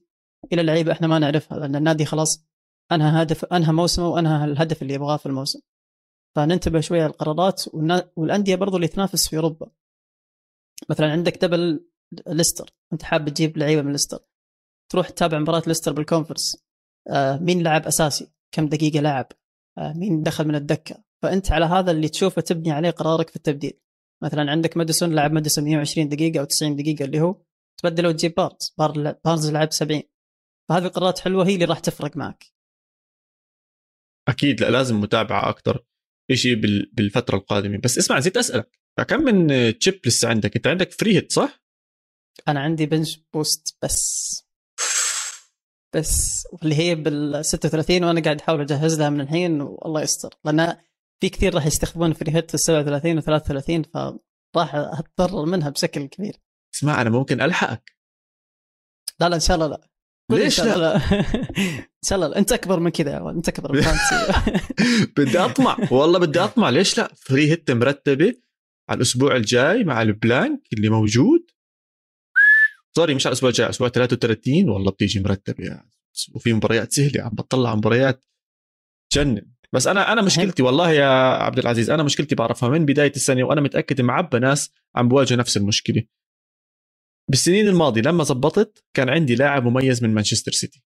إلى 0.53 0.63
لعيبة 0.63 0.91
إحنا 0.91 1.07
ما 1.07 1.19
نعرفها 1.19 1.59
لأن 1.59 1.75
النادي 1.75 2.05
خلاص 2.05 2.45
أنهى 2.91 3.21
هدف 3.21 3.45
أنهى 3.45 3.73
موسمه 3.73 4.07
وأنهى 4.07 4.45
الهدف 4.45 4.81
اللي 4.81 4.93
يبغاه 4.93 5.17
في 5.17 5.25
الموسم. 5.25 5.59
فننتبه 6.35 6.79
شوية 6.79 7.05
للقرارات 7.07 7.63
والأندية 8.15 8.55
برضو 8.55 8.75
اللي 8.75 8.87
تنافس 8.87 9.27
في 9.27 9.35
أوروبا. 9.37 9.71
مثلا 10.89 11.11
عندك 11.11 11.45
double 11.45 11.85
ليستر. 12.27 12.69
أنت 12.93 13.03
حاب 13.03 13.29
تجيب 13.29 13.57
لعيبة 13.57 13.81
من 13.81 13.91
ليستر. 13.91 14.19
تروح 14.91 15.09
تتابع 15.09 15.39
مباراة 15.39 15.63
ليستر 15.67 15.93
بال 15.93 16.03
Conference. 16.03 16.57
آه 17.09 17.37
مين 17.37 17.63
لعب 17.63 17.85
أساسي؟ 17.85 18.31
كم 18.51 18.67
دقيقة 18.67 18.99
لعب 18.99 19.27
آه 19.77 19.93
مين 19.93 20.23
دخل 20.23 20.47
من 20.47 20.55
الدكة؟ 20.55 21.03
فأنت 21.23 21.51
على 21.51 21.65
هذا 21.65 21.91
اللي 21.91 22.09
تشوفه 22.09 22.41
تبني 22.41 22.71
عليه 22.71 22.89
قرارك 22.89 23.29
في 23.29 23.35
التبديل. 23.35 23.79
مثلا 24.23 24.51
عندك 24.51 24.77
ماديسون 24.77 25.15
لعب 25.15 25.31
ماديسون 25.31 25.63
120 25.63 26.09
دقيقة 26.09 26.39
أو 26.39 26.45
90 26.45 26.75
دقيقة 26.75 27.05
اللي 27.05 27.21
هو 27.21 27.41
تبدله 27.77 28.09
وتجيب 28.09 28.33
بارنز 28.35 28.73
بارنز 29.25 29.51
لعب 29.51 29.71
70 29.71 30.03
فهذه 30.69 30.85
القرارات 30.85 31.19
حلوة 31.19 31.47
هي 31.47 31.53
اللي 31.53 31.65
راح 31.65 31.79
تفرق 31.79 32.17
معك. 32.17 32.45
أكيد 34.27 34.61
لا 34.61 34.69
لازم 34.69 35.01
متابعة 35.01 35.49
أكثر 35.49 35.85
شيء 36.33 36.55
بالفترة 36.93 37.37
القادمة. 37.37 37.77
بس 37.77 37.97
اسمع 37.97 38.17
نسيت 38.17 38.37
أسألك. 38.37 38.79
كم 39.07 39.21
من 39.21 39.47
chip 39.79 39.99
لسه 40.05 40.29
عندك؟ 40.29 40.55
أنت 40.55 40.67
عندك 40.67 40.91
free 40.91 41.15
hit 41.15 41.31
صح؟ 41.31 41.63
أنا 42.47 42.59
عندي 42.59 42.85
bench 42.85 43.19
boost 43.33 43.77
بس. 43.83 44.27
بس 45.95 46.43
اللي 46.63 46.75
هي 46.75 46.95
بال 46.95 47.45
36 47.45 48.03
وأنا 48.03 48.21
قاعد 48.21 48.41
أحاول 48.41 48.61
أجهز 48.61 48.99
لها 48.99 49.09
من 49.09 49.21
الحين 49.21 49.61
والله 49.61 50.01
يستر. 50.01 50.33
لأن 50.45 50.77
في 51.21 51.29
كثير 51.29 51.55
راح 51.55 51.65
يستخدمون 51.65 52.13
free 52.13 52.35
hit 52.35 52.51
في 52.51 52.57
37 52.57 53.17
و 53.17 53.21
33 53.21 53.83
فراح 53.83 54.75
أتضرر 54.75 55.45
منها 55.45 55.69
بشكل 55.69 56.05
كبير. 56.05 56.35
اسمع 56.75 57.01
أنا 57.01 57.09
ممكن 57.09 57.41
ألحقك. 57.41 57.95
لا 59.19 59.29
لا 59.29 59.35
إن 59.35 59.39
شاء 59.41 59.55
الله 59.55 59.67
لا. 59.67 59.89
ليش 60.31 60.61
لا؟ 60.61 60.77
لا. 60.77 60.95
إن 61.79 62.03
شاء 62.05 62.15
الله 62.15 62.35
أنت 62.37 62.51
أكبر 62.51 62.79
من 62.79 62.89
كذا 62.89 63.17
أنت 63.29 63.49
أكبر 63.49 63.71
من 63.73 63.81
بدي 65.17 65.39
أطمع. 65.39 65.77
والله 65.91 66.19
بدي 66.19 66.39
أطمع. 66.39 66.69
ليش 66.69 66.97
لا؟ 66.97 67.13
free 67.15 67.51
hit 67.51 67.71
مرتبة 67.71 68.33
على 68.89 68.97
الأسبوع 68.97 69.35
الجاي 69.35 69.83
مع 69.83 70.01
ال 70.01 70.11
blank 70.11 70.61
اللي 70.73 70.89
موجود. 70.89 71.51
sorry 72.97 73.15
مش 73.15 73.25
على 73.25 73.31
الأسبوع 73.31 73.49
الجاي 73.49 73.69
أسبوع 73.69 73.89
33 73.89 74.69
والله 74.69 74.91
بتيجي 74.91 75.19
مرتبه 75.19 75.65
يعني 75.65 75.91
وفي 76.33 76.53
مباريات 76.53 76.91
سهلة 76.91 77.23
عم 77.23 77.29
بطلع 77.29 77.75
مباريات 77.75 78.25
تجنن 79.13 79.51
بس 79.73 79.87
أنا 79.87 80.13
أنا 80.13 80.21
مشكلتي 80.21 80.63
والله 80.63 80.91
يا 80.91 81.07
عبد 81.43 81.59
العزيز 81.59 81.89
أنا 81.89 82.03
مشكلتي 82.03 82.35
بعرفها 82.35 82.69
من 82.69 82.85
بداية 82.85 83.11
السنة 83.15 83.43
وأنا 83.43 83.61
متأكد 83.61 84.01
معبى 84.01 84.39
ناس 84.39 84.73
عم 84.95 85.07
بواجه 85.07 85.35
نفس 85.35 85.57
المشكلة. 85.57 86.03
بالسنين 87.29 87.67
الماضية 87.67 88.01
لما 88.01 88.23
زبطت 88.23 88.85
كان 88.93 89.09
عندي 89.09 89.35
لاعب 89.35 89.65
مميز 89.65 90.03
من 90.03 90.13
مانشستر 90.13 90.51
سيتي. 90.51 90.83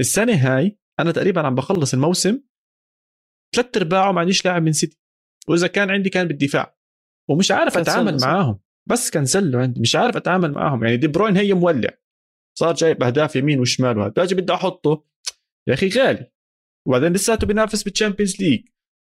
السنة 0.00 0.34
هاي 0.34 0.78
أنا 1.00 1.12
تقريبا 1.12 1.46
عم 1.46 1.54
بخلص 1.54 1.94
الموسم 1.94 2.40
ثلاث 3.54 3.76
ارباعه 3.76 4.12
ما 4.12 4.20
عنديش 4.20 4.44
لاعب 4.44 4.62
من 4.62 4.72
سيتي. 4.72 4.98
وإذا 5.48 5.66
كان 5.66 5.90
عندي 5.90 6.10
كان 6.10 6.28
بالدفاع. 6.28 6.76
ومش 7.30 7.50
عارف 7.50 7.78
أتعامل 7.78 8.20
معاهم. 8.20 8.60
بس 8.90 9.10
كنسلوا 9.10 9.62
عندي 9.62 9.80
مش 9.80 9.96
عارف 9.96 10.16
أتعامل 10.16 10.52
معاهم. 10.52 10.84
يعني 10.84 10.96
دي 10.96 11.06
بروين 11.06 11.36
هي 11.36 11.54
مولع. 11.54 11.90
صار 12.58 12.74
جايب 12.74 13.02
أهداف 13.02 13.36
يمين 13.36 13.60
وشمال 13.60 13.98
وهذا. 13.98 14.12
باجي 14.12 14.34
بدي 14.34 14.54
أحطه. 14.54 15.04
يا 15.68 15.74
أخي 15.74 15.88
غالي. 15.88 16.30
وبعدين 16.88 17.12
لساته 17.12 17.46
بينافس 17.46 17.82
بال 17.82 17.93
Champions 17.93 18.42
League 18.42 18.64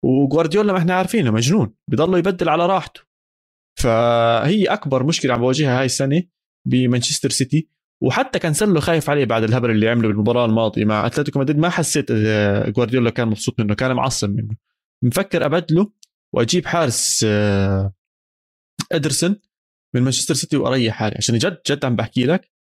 وجوارديولا 0.06 0.74
ما 0.74 0.80
إحنا 0.80 0.94
عارفينه 0.94 1.32
مجنون. 1.32 1.74
بضله 1.92 2.18
يبدل 2.18 2.50
على 2.50 2.66
راحته. 2.66 3.02
فهي 3.80 4.66
أكبر 4.66 5.04
مشكلة 5.04 5.34
عم 5.34 5.40
بواجهها 5.40 5.80
هاي 5.80 5.86
السنة 5.86 6.24
بمانشستر 6.68 7.30
سيتي. 7.30 7.70
وحتى 8.04 8.40
كان 8.40 8.54
له 8.62 8.80
خايف 8.80 9.10
عليه 9.10 9.26
بعد 9.26 9.44
الهبل 9.44 9.72
اللي 9.72 9.90
عمله 9.90 10.08
بالمباراة 10.08 10.46
الماضية 10.46 10.86
مع 10.86 11.06
أتلتيكو 11.06 11.40
مدريد. 11.40 11.60
ما 11.60 11.70
حسيت 11.70 12.12
جوارديولا 12.68 13.10
كان 13.10 13.28
مبسوط 13.28 13.60
منه 13.60 13.76
كان 13.76 13.94
معصب 13.94 14.30
منه. 14.30 14.56
مفكر 15.04 15.46
أبدله 15.46 15.92
وأجيب 16.34 16.66
حارس 16.66 17.26
آه، 17.28 17.94
إدرسون. 18.92 19.40
من 19.94 20.02
مانشستر 20.02 20.34
سيتي 20.34 20.58
وأريح 20.58 20.96
حالي. 20.96 21.16
عشان 21.18 21.38
جد 21.38 21.62
جد 21.70 21.86
عم 21.86 21.96
بحكي 21.96 22.26
لك 22.26 22.52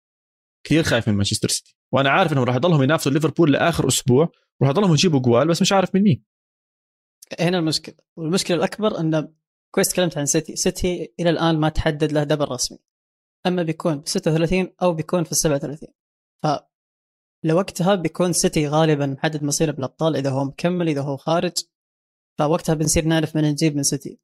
كثير 0.63 0.83
خايف 0.83 1.07
من 1.07 1.15
مانشستر 1.15 1.49
سيتي. 1.49 1.75
وأنا 1.93 2.09
عارف 2.09 2.33
إنهم 2.33 2.43
راح 2.43 2.55
يضلهم 2.55 2.83
ينافسوا 2.83 3.11
ليفربول 3.11 3.51
لآخر 3.53 3.87
أسبوع 3.87 4.31
راح 4.61 4.69
يضلهم 4.69 4.93
يجيبوا 4.93 5.19
جوال 5.19 5.47
بس 5.47 5.61
مش 5.61 5.71
عارف 5.71 5.95
من 5.95 6.01
مين. 6.01 6.23
هنا 7.39 7.59
المشكلة. 7.59 7.95
والمشكلة 8.17 8.57
الأكبر 8.57 8.99
انه 8.99 9.33
كويس 9.71 9.89
تكلمت 9.89 10.17
عن 10.17 10.25
سيتي. 10.25 10.55
سيتي 10.55 11.13
إلى 11.19 11.29
الآن 11.29 11.59
ما 11.59 11.69
تحدد 11.69 12.11
له 12.11 12.23
double 12.23 12.51
رسمي. 12.51 12.79
أما 13.47 13.63
بيكون 13.63 13.97
ب 13.99 14.07
36 14.07 14.73
أو 14.81 14.93
بيكون 14.93 15.23
في 15.23 15.31
ال 15.31 15.37
37 15.37 15.89
ف 16.43 16.47
لوقتها 17.45 17.95
بيكون 17.95 18.33
سيتي 18.33 18.67
غالبا 18.67 19.05
محدد 19.05 19.43
مصيره 19.43 19.71
بالأبطال. 19.71 20.15
إذا 20.15 20.29
هو 20.29 20.45
مكمل 20.45 20.89
إذا 20.89 21.01
هو 21.01 21.17
خارج 21.17 21.53
فوقتها 22.39 22.75
بنصير 22.75 23.05
نعرف 23.05 23.35
من 23.35 23.43
نجيب 23.43 23.75
من 23.75 23.83
سيتي. 23.83 24.19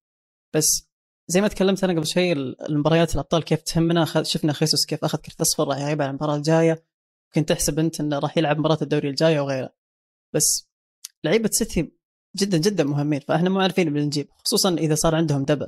بس 0.56 0.89
زي 1.32 1.42
ما 1.42 1.48
تكلمت 1.48 1.84
أنا 1.84 1.94
قبل 1.94 2.08
شوي 2.08 2.32
المباريات 2.34 3.14
الأبطال 3.16 3.44
كيف 3.44 3.62
تهمنا 3.62 4.06
شفنا 4.24 4.54
خيسوس 4.54 4.86
كيف 4.86 5.06
أخذ 5.06 5.18
كرت 5.18 5.42
أصفر 5.42 5.68
راح 5.68 5.78
يغيب 5.78 6.02
عن 6.02 6.10
المباراة 6.10 6.36
الجاية. 6.36 6.84
كنت 7.36 7.50
تحسب 7.50 7.80
أنت 7.80 8.00
إنه 8.00 8.20
راح 8.20 8.38
يلعب 8.38 8.60
مباراة 8.60 8.78
الدوري 8.82 9.10
الجايه 9.10 9.40
وغيره 9.40 9.74
بس 10.36 10.70
لعيبة 11.24 11.50
سيتي 11.52 11.92
جدا 12.38 12.58
جدا 12.58 12.84
مهمين 12.84 13.20
فإحنا 13.20 13.50
مو 13.50 13.60
عارفين 13.60 13.94
بنجيب 13.94 14.30
خصوصا 14.46 14.74
إذا 14.74 14.96
صار 14.96 15.16
عندهم 15.16 15.44
double. 15.46 15.68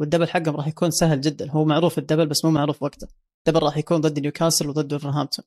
وال 0.00 0.07
double 0.07 0.28
حقهم 0.28 0.56
راح 0.56 0.68
يكون 0.68 0.90
سهل 0.90 1.20
جدا. 1.20 1.50
هو 1.50 1.64
معروف 1.64 1.98
ال 1.98 2.02
double 2.02 2.26
بس 2.26 2.44
مو 2.44 2.50
معروف 2.50 2.82
وقته. 2.82 3.08
double 3.46 3.62
راح 3.62 3.76
يكون 3.76 4.00
ضد 4.00 4.18
نيوكاسل 4.18 4.68
وضد 4.68 4.92
ولفرهامبتون 4.92 5.44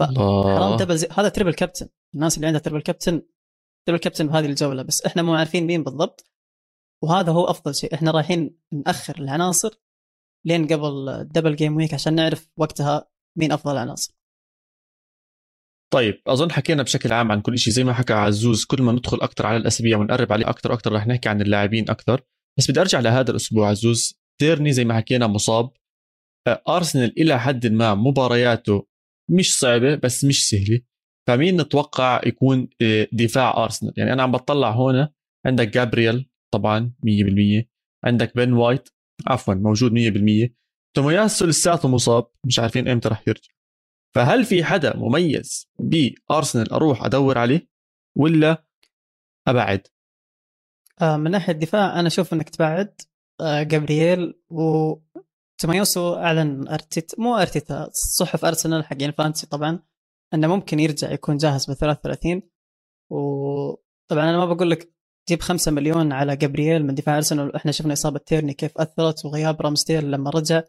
حرام 0.00 0.76
double 0.76 0.96
زي... 0.96 1.08
هذا 1.12 1.28
triple 1.28 1.54
captain 1.54 1.88
الناس 2.14 2.36
اللي 2.36 2.46
عندها 2.46 2.60
triple 2.60 2.80
captain 2.80 3.22
triple 3.86 3.98
captain 3.98 4.26
بهذه 4.26 4.46
الجولة. 4.46 4.82
بس 4.82 5.02
إحنا 5.06 5.22
مو 5.22 5.34
عارفين 5.34 5.66
مين 5.66 5.82
بالضبط. 5.82 6.26
وهذا 7.02 7.32
هو 7.32 7.44
أفضل 7.44 7.74
شيء. 7.74 7.94
إحنا 7.94 8.10
رايحين 8.10 8.56
نأخر 8.72 9.18
العناصر 9.18 9.80
لين 10.46 10.66
قبل 10.66 11.08
ال 11.08 11.15
double 11.15 11.56
game 11.56 11.76
week 11.76 11.94
عشان 11.94 12.14
نعرف 12.14 12.50
وقتها 12.56 13.08
مين 13.38 13.52
أفضل 13.52 13.72
العناصر 13.72 14.14
طيب 15.92 16.22
أظن 16.26 16.52
حكينا 16.52 16.82
بشكل 16.82 17.12
عام 17.12 17.32
عن 17.32 17.40
كل 17.40 17.58
شيء. 17.58 17.72
زي 17.72 17.84
ما 17.84 17.92
حكى 17.92 18.12
عزوز 18.12 18.64
كل 18.64 18.82
ما 18.82 18.92
ندخل 18.92 19.20
أكثر 19.20 19.46
على 19.46 19.56
الأسابيع 19.56 19.98
ونقرب 19.98 20.32
عليه 20.32 20.48
أكثر 20.50 20.72
وأكثر 20.72 20.92
رح 20.92 21.06
نحكي 21.06 21.28
عن 21.28 21.40
اللاعبين 21.40 21.90
أكثر 21.90 22.22
بس 22.58 22.70
بدي 22.70 22.80
أرجع 22.80 23.00
لهذا 23.00 23.30
الأسبوع 23.30 23.68
عزوز. 23.68 24.20
تيرني 24.40 24.72
زي 24.72 24.84
ما 24.84 24.94
حكينا 24.94 25.26
مصاب. 25.26 25.70
ارسنال 26.68 27.20
إلى 27.20 27.40
حد 27.40 27.66
ما 27.66 27.94
مبارياته 27.94 28.86
مش 29.30 29.58
صعبة 29.58 29.94
بس 29.94 30.24
مش 30.24 30.48
سهلة. 30.48 30.80
فمين 31.28 31.60
نتوقع 31.60 32.20
يكون 32.26 32.68
دفاع 33.12 33.64
ارسنال 33.64 33.92
يعني 33.96 34.12
أنا 34.12 34.22
عم 34.22 34.32
بطلع 34.32 34.70
هون 34.70 35.08
عندك 35.46 35.68
جابرييل 35.68 36.30
طبعا 36.54 36.92
100% 37.06 37.64
عندك 38.04 38.36
بن 38.36 38.52
وايت 38.52 38.88
عفوا 39.26 39.54
موجود 39.54 39.92
100% 39.92 40.52
تومياسو 40.96 41.46
لساته 41.46 41.88
مصاب 41.88 42.26
مش 42.46 42.58
عارفين 42.58 42.88
إمتى 42.88 43.08
رح 43.08 43.28
يرجع. 43.28 43.52
فهل 44.14 44.44
في 44.44 44.64
حدا 44.64 44.96
مميز 44.96 45.70
بأرسنال 45.78 46.72
أروح 46.72 47.04
أدور 47.04 47.38
عليه 47.38 47.68
ولا 48.18 48.64
أبعد؟ 49.48 49.86
آه 51.02 51.16
من 51.16 51.30
ناحية 51.30 51.52
الدفاع 51.52 52.00
أنا 52.00 52.06
أشوف 52.06 52.32
إنك 52.34 52.48
تبعد. 52.48 53.00
آه 53.40 53.62
جابرييل 53.62 54.34
و 54.50 54.94
تومياسو 55.60 56.14
اعلن 56.14 56.68
ارتيت 56.68 57.20
مو 57.20 57.36
أرتيتا 57.36 57.90
صحف 57.92 58.44
أرسنال 58.44 58.84
حقين 58.84 59.08
ال 59.08 59.13
fantasy 59.13 59.46
طبعا 59.46 59.82
إنه 60.34 60.46
ممكن 60.46 60.80
يرجع 60.80 61.12
يكون 61.12 61.36
جاهز 61.36 61.70
ب 61.70 61.74
33 61.74 62.42
وطبعا 63.10 64.30
أنا 64.30 64.38
ما 64.38 64.54
بقول 64.54 64.70
لك 64.70 64.93
جيب 65.28 65.42
5 65.42 65.70
مليون 65.70 66.12
على 66.12 66.36
جابرييل 66.36 66.86
من 66.86 66.94
دفاع 66.94 67.16
أرسنال 67.16 67.56
إحنا 67.56 67.72
شفنا 67.72 67.92
إصابة 67.92 68.18
تيرني 68.18 68.54
كيف 68.54 68.78
أثرت 68.78 69.24
وغياب 69.24 69.62
رامسديل 69.62 70.10
لما 70.10 70.30
رجع. 70.30 70.62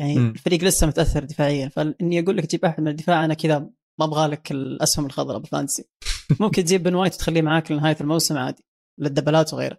يعني 0.00 0.18
م. 0.18 0.30
الفريق 0.30 0.64
لسه 0.64 0.86
متأثر 0.86 1.24
دفاعيا. 1.24 1.68
فإني 1.68 2.20
أقول 2.20 2.36
لك 2.36 2.46
تجيب 2.46 2.64
أحد 2.64 2.80
من 2.80 2.88
الدفاع 2.88 3.24
أنا 3.24 3.34
كذا 3.34 3.58
ما 3.98 4.04
أبغى 4.04 4.26
لك 4.26 4.50
الأسهم 4.50 5.06
الخضراء 5.06 5.38
بال 5.38 5.48
fantasy 5.48 5.84
ممكن 6.40 6.64
تجيب 6.64 6.82
بن 6.82 6.94
وايت 6.94 7.14
وتخليه 7.14 7.42
معاك 7.42 7.72
لنهاية 7.72 7.96
الموسم 8.00 8.38
عادي 8.38 8.64
للدبلات 9.00 9.54
وغيره. 9.54 9.78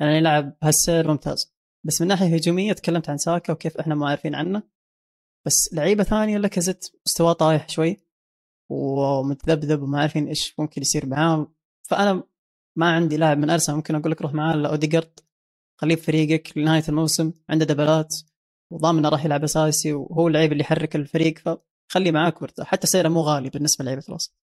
يعني 0.00 0.16
يلعب 0.16 0.56
هالسير 0.62 1.08
ممتاز. 1.08 1.54
بس 1.86 2.02
من 2.02 2.08
ناحية 2.08 2.34
هجومية 2.34 2.72
تكلمت 2.72 3.10
عن 3.10 3.18
ساكا 3.18 3.52
وكيف 3.52 3.76
إحنا 3.76 3.94
ما 3.94 4.08
عارفين 4.08 4.34
عنه. 4.34 4.62
بس 5.46 5.70
لعيبة 5.72 6.04
ثانية 6.04 6.38
لكزت 6.38 7.00
مستواه 7.06 7.32
طايح 7.32 7.68
شوي 7.68 7.96
ومتذبذب 8.70 9.82
وما 9.82 10.00
عارفين 10.00 10.28
إيش 10.28 10.54
ممكن 10.58 10.82
يصير 10.82 11.06
معاه. 11.06 11.52
فأنا 11.88 12.22
ما 12.78 12.90
عندي 12.92 13.16
لاعب 13.16 13.38
من 13.38 13.50
أرسنال 13.50 13.76
ممكن 13.76 13.94
أقول 13.94 14.12
لك 14.12 14.22
روح 14.22 14.34
معاه 14.34 14.56
لأوديجارد. 14.56 15.20
خليه 15.80 15.96
في 15.96 16.02
فريقك 16.02 16.58
لنهاية 16.58 16.84
الموسم 16.88 17.32
عنده 17.48 17.64
دبلات 17.64 18.16
وضامن 18.72 19.06
راح 19.06 19.24
يلعب 19.24 19.44
أساسي 19.44 19.92
وهو 19.92 20.28
اللعيب 20.28 20.52
اللي 20.52 20.60
يحرك 20.60 20.96
الفريق 20.96 21.38
فخليه 21.38 22.10
معاك 22.10 22.42
وارتاح. 22.42 22.66
حتى 22.66 22.86
سعره 22.86 23.08
مو 23.08 23.20
غالي 23.20 23.50
بالنسبة 23.50 23.84
لعيبه 23.84 24.02
الوسط 24.08 24.38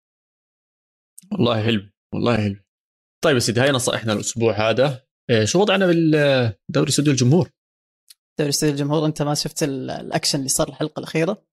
والله 1.33 1.63
حلو 1.63 1.83
والله 2.15 2.37
حلو. 2.37 2.57
طيب 3.25 3.35
يا 3.35 3.41
سيدي 3.41 3.61
هاي 3.61 3.71
نصائحنا 3.71 4.13
الأسبوع 4.13 4.71
هذا. 4.71 5.05
إيه، 5.31 5.45
شو 5.45 5.61
وضعنا 5.61 5.87
بالدوري 5.87 6.89
استوديو 6.89 7.13
الجمهور؟ 7.13 7.51
دوري 8.39 8.51
استوديو 8.51 8.75
الجمهور 8.75 9.07
أنت 9.07 9.23
ما 9.23 9.35
شفت 9.35 9.63
الأكشن 9.63 10.39
اللي 10.39 10.49
صار 10.49 10.69
الحلقة 10.69 11.01
الأخيرة؟ 11.01 11.45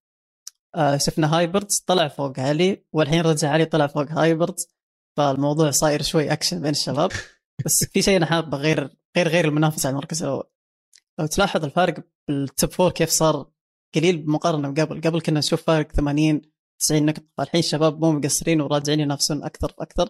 آه 0.74 0.96
شفنا 0.96 1.38
هايبردز 1.38 1.78
طلع 1.86 2.08
فوق 2.08 2.40
علي 2.40 2.84
والحين 2.92 3.20
رجع 3.20 3.50
علي 3.50 3.64
طلع 3.64 3.86
فوق 3.86 4.10
هايبردز. 4.10 4.68
فالموضوع 5.16 5.70
صاير 5.70 6.02
شوي 6.02 6.32
اكشن 6.32 6.62
بين 6.62 6.70
الشباب. 6.70 7.10
بس 7.64 7.84
في 7.84 8.02
شيء 8.02 8.16
أنا 8.16 8.26
حابه 8.26 8.58
غير 8.58 8.96
غير 9.16 9.28
غير 9.28 9.44
المنافسة 9.44 9.86
على 9.86 9.92
المركز 9.94 10.22
الأول. 10.22 10.44
لو 11.18 11.26
تلاحظ 11.26 11.64
الفارق 11.64 12.04
بال 12.28 12.45
top 12.45 12.70
four 12.70 12.90
كيف 12.90 13.10
صار 13.10 13.50
قليل 13.94 14.30
مقارنه 14.30 14.70
بقبل. 14.70 15.00
قبل 15.00 15.20
كنا 15.20 15.38
نشوف 15.38 15.62
فارق 15.62 15.92
80 15.92 16.42
90 16.80 17.06
نقطة. 17.06 17.22
الحين 17.40 17.58
الشباب 17.58 18.04
مو 18.04 18.12
مقصرين 18.12 18.60
وراجعين 18.60 19.00
ينافسون 19.00 19.44
أكثر 19.44 19.72
فاكثر 19.78 20.08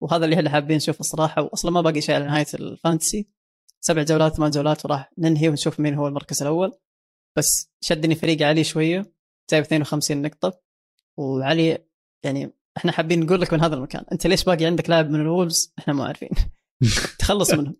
وهذا 0.00 0.24
اللي 0.24 0.36
إحنا 0.36 0.50
حابين 0.50 0.76
نشوفه 0.76 1.00
الصراحه 1.00 1.42
واصلا 1.42 1.70
ما 1.70 1.80
باقي 1.80 2.00
شيء 2.00 2.14
على 2.14 2.24
نهاية 2.24 2.46
ال 2.54 2.62
fantasy. 2.62 3.28
سبع 3.80 4.02
جولات 4.02 4.34
ثمان 4.34 4.50
جولات 4.50 4.84
وراح 4.84 5.12
ننهي 5.18 5.48
ونشوف 5.48 5.80
مين 5.80 5.94
هو 5.94 6.08
المركز 6.08 6.42
الأول. 6.42 6.78
بس 7.36 7.70
شدني 7.80 8.14
فريق 8.14 8.42
علي 8.42 8.64
شوية. 8.64 9.12
جايب 9.50 9.64
52 9.64 10.22
نقطة. 10.22 10.60
وعلي 11.16 11.86
يعني 12.24 12.52
إحنا 12.76 12.92
حابين 12.92 13.20
نقول 13.20 13.40
لك 13.40 13.52
من 13.52 13.60
هذا 13.60 13.74
المكان 13.74 14.04
أنت 14.12 14.26
ليش 14.26 14.44
باقي 14.44 14.64
عندك 14.64 14.90
لاعب 14.90 15.10
من 15.10 15.20
الولفز؟ 15.20 15.74
إحنا 15.78 15.94
ما 15.94 16.04
عارفين. 16.04 16.30
تخلص 17.18 17.50
منهم. 17.50 17.76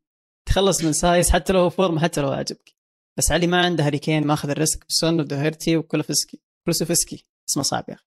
تخلص 0.48 0.85
من 0.85 0.92
سايس 0.92 1.30
حتى 1.30 1.52
لو 1.52 1.70
form 1.70 1.98
حتى 1.98 2.20
لو 2.20 2.28
عجبك 2.28 2.76
بس 3.18 3.32
علي 3.32 3.46
ما 3.46 3.64
عنده 3.64 3.87
هاري 3.87 3.98
كين 3.98 4.26
ماخذ 4.26 4.50
ال 4.50 4.57
risk. 4.57 4.87
بسون 4.88 5.20
ودوهرتي 5.20 5.76
وكولوفسكي. 5.76 6.42
كولوسيفسكي. 6.64 7.26
اسمه 7.50 7.62
صعب 7.62 7.85
يا 7.88 7.94
أخي. 7.94 8.06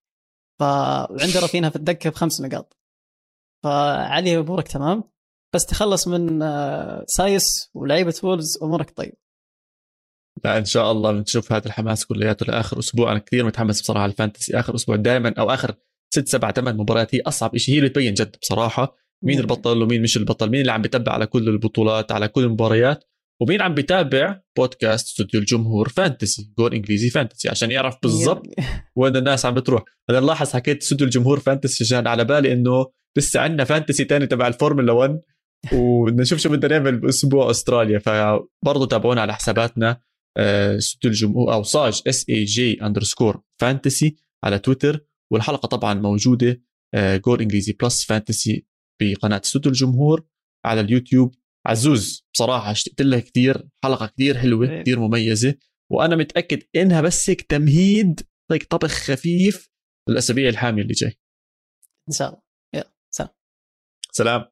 فعنده 0.59 1.39
رافينها 1.39 1.69
في 1.69 1.75
الدكة 1.75 2.09
بخمس 2.09 2.41
نقاط. 2.41 2.77
فعلي 3.63 4.37
أمورك 4.37 4.67
تمام. 4.67 5.03
بس 5.55 5.65
تخلص 5.65 6.07
من 6.07 6.41
آه، 6.41 7.05
سايس 7.07 7.69
ولعيبة 7.73 8.13
وولفز 8.23 8.57
أمورك 8.63 8.97
طيب. 8.97 9.13
لا 10.43 10.57
إن 10.57 10.65
شاء 10.65 10.91
الله 10.91 11.11
بنشوف 11.11 11.51
هذا 11.51 11.65
الحماس 11.65 12.05
كلياته 12.05 12.45
لآخر 12.45 12.79
أسبوع. 12.79 13.11
أنا 13.11 13.19
كثير 13.19 13.45
متحمس 13.45 13.81
بصراحة 13.81 14.03
على 14.03 14.11
ال 14.11 14.17
fantasy 14.17 14.59
آخر 14.59 14.75
أسبوع 14.75 14.95
دائما 14.95 15.33
أو 15.39 15.51
آخر 15.51 15.75
ست 16.13 16.27
سبع 16.27 16.51
ثمان 16.51 16.77
مباريات 16.77 17.15
هي 17.15 17.21
أصعب 17.21 17.57
شيء 17.57 17.75
هي 17.75 17.79
اللي 17.79 17.89
تبين 17.89 18.13
جد 18.13 18.35
بصراحة 18.41 18.95
مين 19.23 19.39
البطل 19.39 19.81
ومين 19.81 20.01
مش 20.01 20.17
البطل 20.17 20.49
مين 20.49 20.61
اللي 20.61 20.71
عم 20.71 20.81
بتابع 20.81 21.11
على 21.11 21.25
كل 21.25 21.49
البطولات 21.49 22.11
على 22.11 22.27
كل 22.27 22.43
المباريات 22.43 23.03
ومين 23.41 23.61
عم 23.61 23.73
بتابع 23.73 24.41
بودكاست 24.57 25.07
استوديو 25.07 25.39
الجمهور 25.39 25.89
fantasy 25.89 26.53
جول 26.57 26.73
إنجليزي 26.73 27.09
fantasy 27.09 27.49
عشان 27.49 27.71
يعرف 27.71 27.95
بالضبط 28.03 28.45
وين 28.97 29.15
الناس 29.15 29.45
عم 29.45 29.53
بتروح. 29.53 29.83
أنا 30.09 30.19
نلاحظ 30.19 30.53
حكيت 30.53 30.81
استوديو 30.81 31.05
الجمهور 31.05 31.39
fantasy 31.39 31.83
عشان 31.83 32.07
على 32.07 32.25
بالي 32.25 32.53
إنه 32.53 32.85
لسه 33.17 33.39
عندنا 33.39 33.63
fantasy 33.63 34.05
تاني 34.05 34.27
تبع 34.27 34.47
الفورمولا 34.47 34.91
1 34.91 35.21
ونشوف 35.73 36.39
شو 36.39 36.49
بدنا 36.49 36.77
نعمل 36.77 36.99
بأسبوع 36.99 37.49
أستراليا. 37.49 37.99
فبرضه 37.99 38.87
تابعونا 38.87 39.21
على 39.21 39.33
حساباتنا 39.33 40.01
آه، 40.37 40.77
استوديو 40.77 41.11
الجمهور 41.11 41.53
أو 41.53 41.63
صاج 41.63 42.01
SAJ 42.07 42.81
underscore 42.81 43.41
fantasy 43.61 44.15
على 44.43 44.59
تويتر. 44.59 45.08
والحلقة 45.31 45.67
طبعا 45.67 45.93
موجودة 45.93 46.61
جول 46.95 47.41
انجليزي 47.41 47.73
plus 47.73 48.05
fantasy 48.05 48.65
بقناة 49.01 49.41
استوديو 49.45 49.71
الجمهور 49.71 50.25
على 50.65 50.81
اليوتيوب. 50.81 51.35
عزوز 51.67 52.25
بصراحة 52.33 52.71
اشتقت 52.71 53.01
لها 53.01 53.19
كثير 53.19 53.67
حلقة 53.83 54.07
كثير 54.07 54.37
حلوة 54.37 54.69
إيه. 54.69 54.81
كثير 54.81 54.99
مميزة 54.99 55.55
وأنا 55.91 56.15
متأكد 56.15 56.63
إنها 56.75 57.01
بس 57.01 57.29
هيك 57.29 57.41
تمهيد 57.41 58.21
هيك 58.51 58.63
طبخ 58.63 58.91
خفيف 58.91 59.69
للأسابيع 60.09 60.49
الحامية 60.49 60.81
اللي 60.81 60.93
جاي. 60.93 61.19
إن 62.09 62.13
شاء 62.13 62.29
الله. 62.29 62.41
يلا 62.73 62.93
سلام. 63.13 63.29
سلام. 64.11 64.45